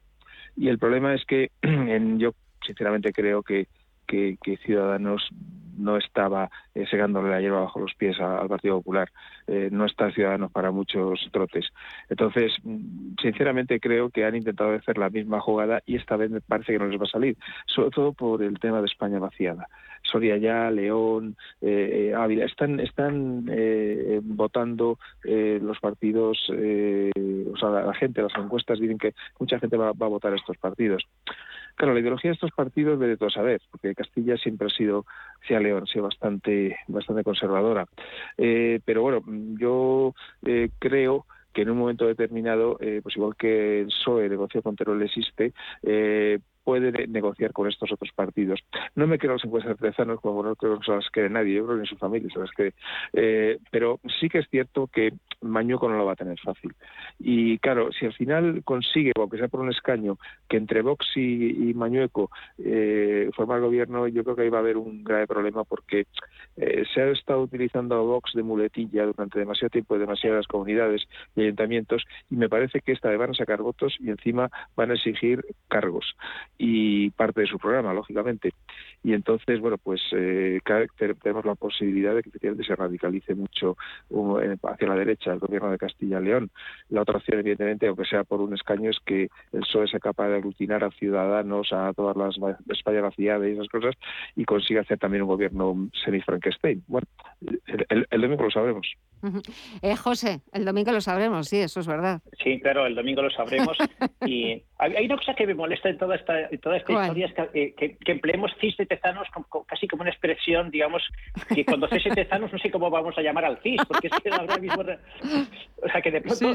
[0.55, 2.31] Y el problema es que en, yo
[2.65, 3.67] sinceramente creo que,
[4.07, 5.29] que, que Ciudadanos
[5.77, 9.09] no estaba eh, segándole la hierba bajo los pies al Partido Popular.
[9.47, 11.69] Eh, no está Ciudadanos para muchos trotes.
[12.09, 16.41] Entonces, mm, sinceramente creo que han intentado hacer la misma jugada y esta vez me
[16.41, 19.69] parece que no les va a salir, sobre todo por el tema de España vaciada.
[20.03, 23.45] Soria ya, León, eh, Ávila, están, están
[24.23, 30.05] votando los partidos, o sea, la gente, las encuestas dicen que mucha gente va, va
[30.05, 31.03] a votar estos partidos.
[31.75, 35.05] Claro, la ideología de estos partidos debe de todo saber, porque Castilla siempre ha sido,
[35.45, 36.05] sea León, ha sido
[36.87, 37.85] bastante, conservadora.
[38.37, 39.23] Eh, pero bueno,
[39.59, 40.13] yo
[40.45, 44.75] eh, creo que en un momento determinado, eh, pues igual que el PSOE negoció con
[44.75, 45.53] Teruel existe,
[45.83, 48.59] eh, puede negociar con estos otros partidos.
[48.95, 51.65] No me creo las encuestas artesanos, como no creo que se las quede nadie, yo
[51.65, 52.73] creo que ni su familia se las quede.
[53.13, 56.73] Eh, pero sí que es cierto que Mañueco no lo va a tener fácil.
[57.19, 60.17] Y claro, si al final consigue, aunque sea por un escaño,
[60.49, 64.61] que entre Vox y, Mañueco eh, forma el gobierno, yo creo que ahí va a
[64.61, 66.07] haber un grave problema porque
[66.57, 71.03] eh, se ha estado utilizando a Vox de muletilla durante demasiado tiempo en demasiadas comunidades
[71.35, 74.91] y ayuntamientos y me parece que esta vez van a sacar votos y encima van
[74.91, 76.15] a exigir cargos
[76.57, 78.51] y parte de su programa, lógicamente.
[79.03, 80.59] Y entonces, bueno, pues eh,
[81.21, 83.77] tenemos la posibilidad de que efectivamente se radicalice mucho
[84.63, 86.51] hacia la derecha el gobierno de Castilla y León.
[86.89, 90.29] La otra opción, evidentemente, aunque sea por un escaño, es que el PSOE sea capaz
[90.29, 92.35] de aglutinar a ciudadanos, a todas las
[92.69, 93.95] España vaciada y esas cosas,
[94.35, 96.83] y consiga hacer también un gobierno semi-Frankenstein.
[96.87, 97.07] Bueno,
[97.89, 98.87] el, el domingo lo sabremos.
[99.81, 102.21] Eh, José, el domingo lo sabremos, sí, eso es verdad.
[102.43, 103.77] Sí, claro, el domingo lo sabremos.
[104.25, 107.73] y hay una cosa que me molesta en toda esta, toda esta historia, es eh,
[107.77, 109.27] que, que, empleemos CIS de tezanos
[109.67, 111.03] casi como una expresión, digamos,
[111.53, 114.13] que cuando CIS de tezanos no sé cómo vamos a llamar al CIS, porque es
[114.19, 114.81] que ahora mismo...
[114.81, 116.51] O sea, que de pronto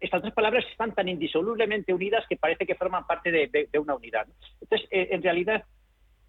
[0.00, 4.26] estas dos palabras están tan indisolublemente unidas que parece que forman parte de, una unidad.
[4.60, 5.64] Entonces, eh, en realidad,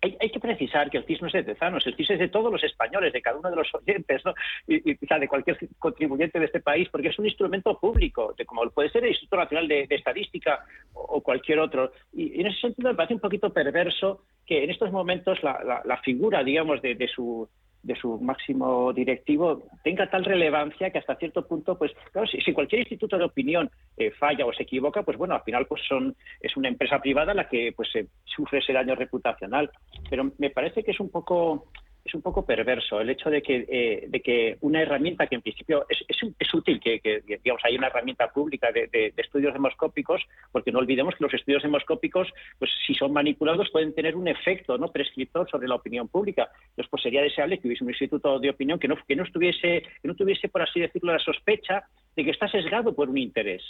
[0.02, 2.52] hay, que precisar que el CIS no es de Tezanos, el CIS es de todos
[2.52, 4.34] los españoles, de cada uno de los oyentes, ¿no?
[4.68, 8.90] y, de cualquier contribuyente de este país, porque es un instrumento público, de, como puede
[8.90, 11.92] ser el Instituto Nacional de, Estadística o, cualquier otro.
[12.14, 16.44] Y, en ese sentido me parece un poquito perverso que en estos momentos la, figura,
[16.44, 17.48] digamos, de, su
[17.84, 22.82] de su máximo directivo tenga tal relevancia que hasta cierto punto, pues claro, si, cualquier
[22.82, 26.56] instituto de opinión eh, falla o se equivoca, pues bueno, al final pues son es
[26.58, 27.90] una empresa privada la que pues
[28.26, 29.72] sufre ese daño reputacional.
[30.10, 31.72] Pero me parece que es un poco
[32.10, 35.42] es un poco perverso el hecho de que, eh, de que una herramienta que en
[35.42, 37.00] principio es, es, útil, que,
[37.44, 42.28] digamos hay una herramienta pública de, estudios demoscópicos, porque no olvidemos que los estudios demoscópicos,
[42.58, 46.50] pues si son manipulados, pueden tener un efecto no prescriptor sobre la opinión pública.
[46.70, 49.84] Entonces, pues sería deseable que hubiese un instituto de opinión que no, que no estuviese,
[50.02, 51.84] que no tuviese, por así decirlo, la sospecha
[52.16, 53.62] de que está sesgado por un interés.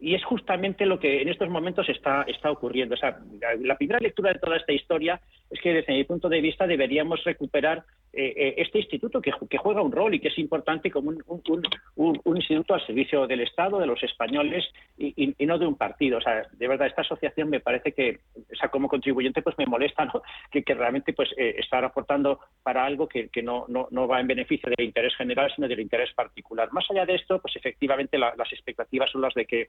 [0.00, 2.94] Y es justamente lo que en estos momentos está, está ocurriendo.
[2.94, 3.18] O sea,
[3.60, 5.20] la primera lectura de toda esta historia
[5.50, 9.82] es que desde mi punto de vista deberíamos recuperar eh, eh, este instituto que, juega
[9.82, 14.02] un rol y que es importante como un, instituto al servicio del Estado, de los
[14.02, 14.64] españoles
[14.96, 16.18] y, no de un partido.
[16.18, 18.20] O sea, de verdad, esta asociación me parece que,
[18.58, 20.22] sea, como contribuyente, pues me molesta ¿no?
[20.50, 24.70] que, realmente pues eh, estar aportando para algo que, no, no, no, va en beneficio
[24.76, 26.72] del interés general, sino del interés particular.
[26.72, 29.68] Más allá de esto, pues efectivamente las expectativas son las de que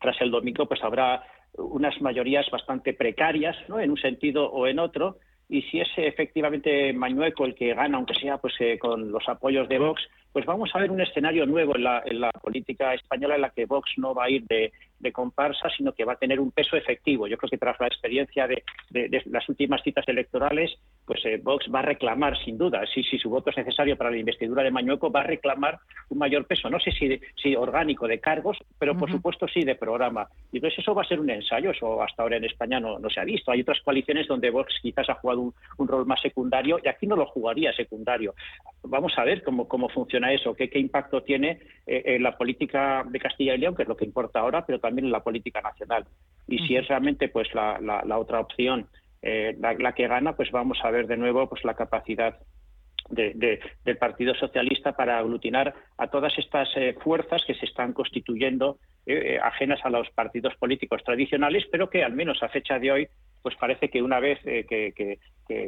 [0.00, 1.22] tras el domingo pues habrá
[1.54, 3.80] unas mayorías bastante precarias, ¿no?
[3.80, 8.14] En un sentido o en otro, y si es efectivamente Mañueco el que gana, aunque
[8.14, 10.02] sea pues eh, con los apoyos de Vox,
[10.38, 13.50] pues vamos a ver un escenario nuevo en la, en la política española en la
[13.50, 14.70] que Vox no va a ir de,
[15.00, 17.26] de, comparsa, sino que va a tener un peso efectivo.
[17.26, 21.66] Yo creo que tras la experiencia de, de, las últimas citas electorales, pues eh, Vox
[21.74, 24.70] va a reclamar, sin duda, si, si su voto es necesario para la investidura de
[24.70, 28.96] Mañueco, va a reclamar un mayor peso, no sé si, si orgánico de cargos, pero
[28.96, 30.28] por supuesto sí de programa.
[30.52, 33.10] Y entonces eso va a ser un ensayo, eso hasta ahora en España no, no
[33.10, 33.50] se ha visto.
[33.50, 37.16] Hay otras coaliciones donde Vox quizás ha jugado un, rol más secundario y aquí no
[37.16, 38.34] lo jugaría secundario.
[38.84, 43.04] Vamos a ver cómo, cómo funciona eso, qué, qué impacto tiene eh, en la política
[43.08, 45.60] de Castilla y León, que es lo que importa ahora, pero también en la política
[45.60, 46.06] nacional.
[46.46, 48.86] Y si es realmente pues la, la, otra opción
[49.22, 52.38] eh, la, que gana, pues vamos a ver de nuevo pues la capacidad
[53.10, 58.78] del Partido Socialista para aglutinar a todas estas eh, fuerzas que se están constituyendo
[59.42, 63.08] ajenas a los partidos políticos tradicionales, pero que al menos a fecha de hoy
[63.42, 65.18] pues parece que una vez eh, que,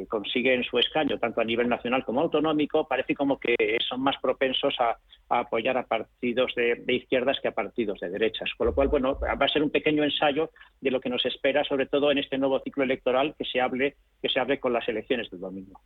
[0.07, 3.55] consiguen su escaño, tanto a nivel nacional como autonómico, parece como que
[3.89, 4.95] son más propensos a,
[5.27, 8.51] apoyar a partidos de, izquierdas que a partidos de derechas.
[8.55, 10.51] Con lo cual, bueno, va a ser un pequeño ensayo
[10.81, 13.95] de lo que nos espera, sobre todo en este nuevo ciclo electoral que se hable,
[14.21, 15.81] que se hable con las elecciones del domingo.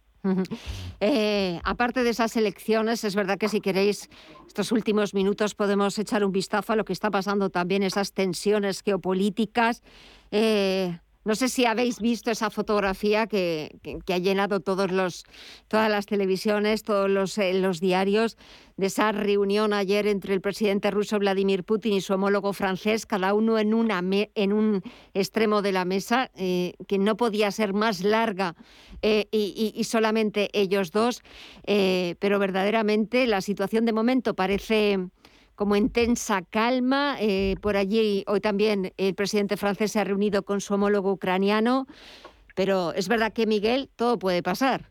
[1.00, 4.10] Eh, aparte de esas elecciones, es verdad que si queréis
[4.48, 8.82] estos últimos minutos podemos echar un vistazo a lo que está pasando también, esas tensiones
[8.82, 9.84] geopolíticas.
[10.32, 13.76] Eh, no sé si habéis visto esa fotografía que,
[14.08, 15.24] ha llenado todos los,
[15.68, 18.38] todas las televisiones, todos los, eh, los, diarios,
[18.78, 23.34] de esa reunión ayer entre el presidente ruso Vladimir Putin y su homólogo francés, cada
[23.34, 24.84] uno en, un
[25.16, 28.56] extremo de la mesa, eh, que no podía ser más larga
[29.02, 31.24] eh, y, solamente ellos dos.
[31.66, 35.00] pero verdaderamente la situación de momento parece
[35.56, 37.16] como intensa calma.
[37.20, 41.88] Eh, por allí hoy también el presidente francés se ha reunido con su homólogo ucraniano,
[42.56, 44.90] pero es verdad que Miguel, todo puede pasar.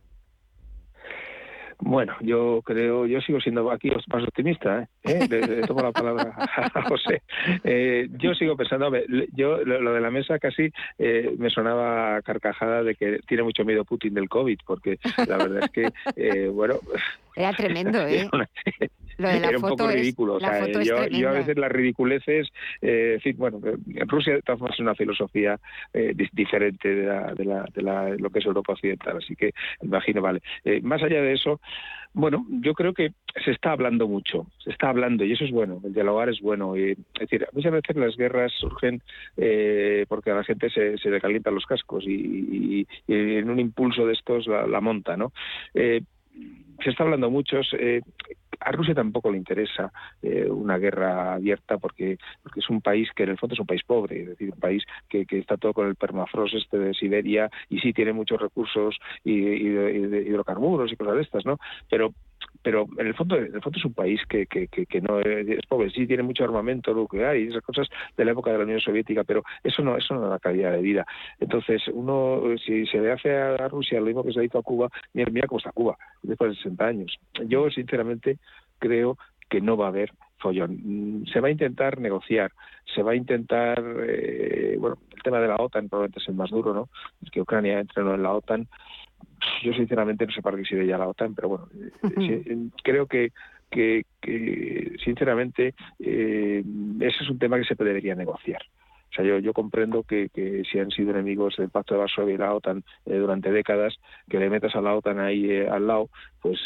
[1.81, 4.89] Bueno, yo creo, yo sigo siendo aquí más optimista, ¿eh?
[5.03, 5.29] ¿Eh?
[5.29, 7.23] Le, tomo la palabra a José.
[7.65, 8.91] Eh, yo sigo pensando,
[9.35, 14.15] yo lo, de la mesa casi me sonaba carcajada de que tiene mucho miedo Putin
[14.15, 16.79] del COVID, porque la verdad es que, bueno...
[17.35, 18.28] Era tremendo, ¿eh?
[19.18, 20.39] era un poco ridículo.
[20.82, 22.49] yo, a veces las ridiculeces,
[22.82, 25.59] eh, bueno, en Rusia es una filosofía
[25.93, 27.45] eh, diferente de, la, de,
[27.82, 30.41] la, de, lo que es Europa Occidental, así que imagino, vale.
[30.64, 31.61] Eh, más allá de eso,
[32.12, 33.12] bueno, yo creo que
[33.45, 36.76] se está hablando mucho, se está hablando y eso es bueno, el dialogar es bueno.
[36.76, 39.03] Y, es decir, muchas veces las guerras surgen
[40.09, 44.12] porque a la gente se, se le calientan los cascos y, en un impulso de
[44.12, 45.32] estos la, la monta, ¿no?
[46.82, 47.61] Se está hablando mucho.
[47.78, 48.03] Eh,
[48.61, 53.24] a Rusia tampoco le interesa eh, una guerra abierta porque, porque es un país que
[53.24, 55.89] en el fondo es un país pobre, es decir, un país que, está todo con
[55.89, 61.22] el permafrost este de Siberia y sí tiene muchos recursos y, hidrocarburos y cosas de
[61.22, 61.59] estas, ¿no?
[61.91, 62.14] Pero
[62.63, 65.67] pero en el fondo en el fondo es un país que, que, que, no es
[65.67, 68.81] pobre sí tiene mucho armamento nuclear y esas cosas de la época de la Unión
[68.81, 71.07] Soviética pero eso no eso no da calidad de vida
[71.41, 74.63] entonces uno si se le hace a Rusia lo mismo que se ha hecho a
[74.63, 78.39] Cuba mira, mira cómo está Cuba después de 60 años yo sinceramente
[78.79, 80.13] creo que no va a haber
[80.45, 80.81] follón.
[80.85, 82.53] Mm, se va a intentar negociar,
[82.95, 86.51] se va a intentar, eh, bueno, el tema de la OTAN probablemente es el más
[86.51, 86.89] duro, ¿no?
[87.23, 88.69] Es que Ucrania entre en la OTAN
[89.62, 93.07] yo sinceramente no sé para qué sirve ya la OTAN, pero bueno, eh, eh, creo
[93.07, 93.33] que,
[93.70, 94.05] que,
[95.05, 96.62] sinceramente eh,
[97.01, 98.62] ese es un tema que se debería negociar.
[99.11, 102.35] O sea, yo, yo comprendo que, que, si han sido enemigos del Pacto de Varsovia
[102.35, 103.95] y la OTAN durante décadas,
[104.29, 106.09] que le metas a la OTAN ahí al lado,
[106.43, 106.59] pues,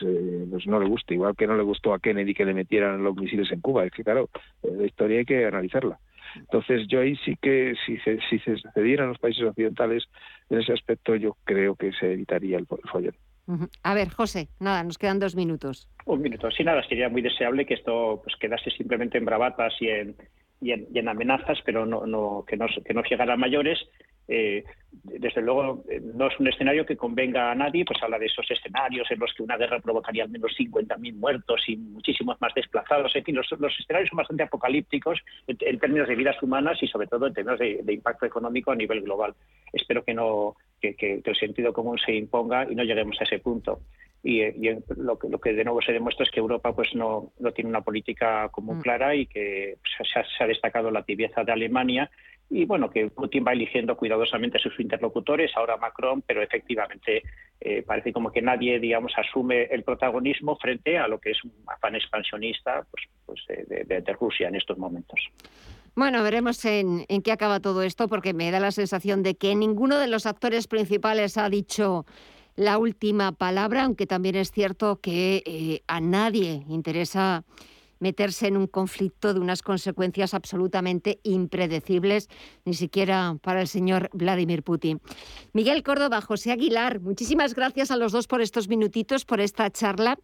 [0.50, 1.12] pues no le gusta.
[1.12, 3.84] Igual que no le gustó a Kennedy que le metieran los misiles en Cuba.
[3.84, 4.30] Es que, claro,
[4.62, 5.98] la historia hay que analizarla.
[6.36, 10.04] Entonces yo ahí sí que si se, si se cedieran los países occidentales
[10.50, 13.14] en ese aspecto yo creo que se evitaría el, follón.
[13.82, 15.88] A ver, José, nada, nos quedan dos minutos.
[16.04, 16.50] Un minuto.
[16.50, 20.16] Sí, nada, sería muy deseable que esto pues quedase simplemente en bravatas y en,
[20.60, 23.78] y en, amenazas, pero no, no, que, no, que no llegara a mayores
[24.28, 28.26] eh, desde luego eh, no es un escenario que convenga a nadie, pues habla de
[28.26, 32.54] esos escenarios en los que una guerra provocaría al menos 50.000 muertos y muchísimos más
[32.54, 33.14] desplazados.
[33.14, 37.26] En fin, los, escenarios son bastante apocalípticos en, términos de vidas humanas y sobre todo
[37.26, 39.34] en términos de, impacto económico a nivel global.
[39.72, 43.80] Espero que no que, el sentido común se imponga y no lleguemos a ese punto.
[44.22, 47.32] Y, eh, lo, que, lo que de nuevo se demuestra es que Europa pues no,
[47.38, 48.82] no tiene una política común mm.
[48.82, 52.10] clara y que se se ha destacado la tibieza de Alemania
[52.50, 57.22] y bueno, que Putin va eligiendo cuidadosamente a interlocutores, ahora Macron, pero efectivamente
[57.60, 61.52] eh, parece como que nadie, digamos, asume el protagonismo frente a lo que es un
[61.66, 65.20] afán expansionista pues, pues de, Rusia en estos momentos.
[65.94, 69.98] Bueno, veremos en, qué acaba todo esto, porque me da la sensación de que ninguno
[69.98, 72.06] de los actores principales ha dicho
[72.54, 77.44] la última palabra, aunque también es cierto que eh, a nadie interesa
[78.00, 82.28] meterse en un conflicto de unas consecuencias absolutamente impredecibles,
[82.64, 85.00] ni siquiera para el señor Vladimir Putin.
[85.52, 90.18] Miguel Córdoba, José Aguilar, muchísimas gracias a los dos por estos minutitos, por esta charla.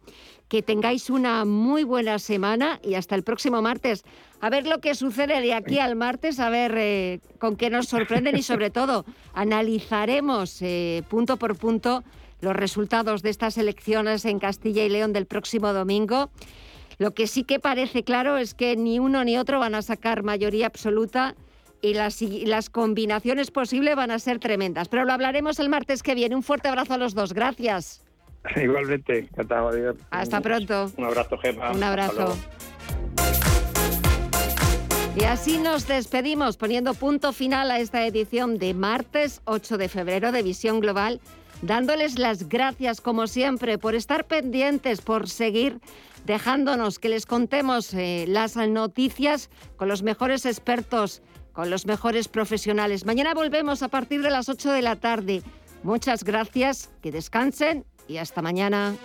[0.47, 4.03] Que tengáis una muy buena semana y hasta el próximo martes.
[4.41, 7.87] A ver lo que sucede de aquí al martes, a ver eh, con qué nos
[7.87, 12.03] sorprenden y sobre todo analizaremos eh, punto por punto
[12.41, 16.29] los resultados de estas elecciones en Castilla y León del próximo domingo.
[16.97, 20.23] Lo que sí que parece claro es que ni uno ni otro van a sacar
[20.23, 21.35] mayoría absoluta
[21.81, 24.87] y las, las combinaciones posibles van a ser tremendas.
[24.87, 26.35] Pero lo hablaremos el martes que viene.
[26.35, 27.33] Un fuerte abrazo a los dos.
[27.33, 28.01] Gracias.
[28.55, 29.71] Igualmente, encantado.
[30.11, 30.91] Hasta pronto.
[30.97, 31.71] Un abrazo, Gemma.
[31.71, 32.35] Un abrazo.
[35.17, 40.33] Y así nos despedimos poniendo punto final a esta edición de martes 8 de febrero
[40.33, 41.21] de Visión Global,
[41.61, 45.79] dándoles las gracias como siempre por estar pendientes, por seguir
[46.25, 51.21] dejándonos que les contemos eh, las noticias con los mejores expertos,
[51.53, 53.05] con los mejores profesionales.
[53.05, 55.43] Mañana volvemos a partir de las 8 de la tarde.
[55.83, 58.95] Muchas gracias, que descansen y hasta mañana.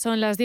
[0.00, 0.38] Son las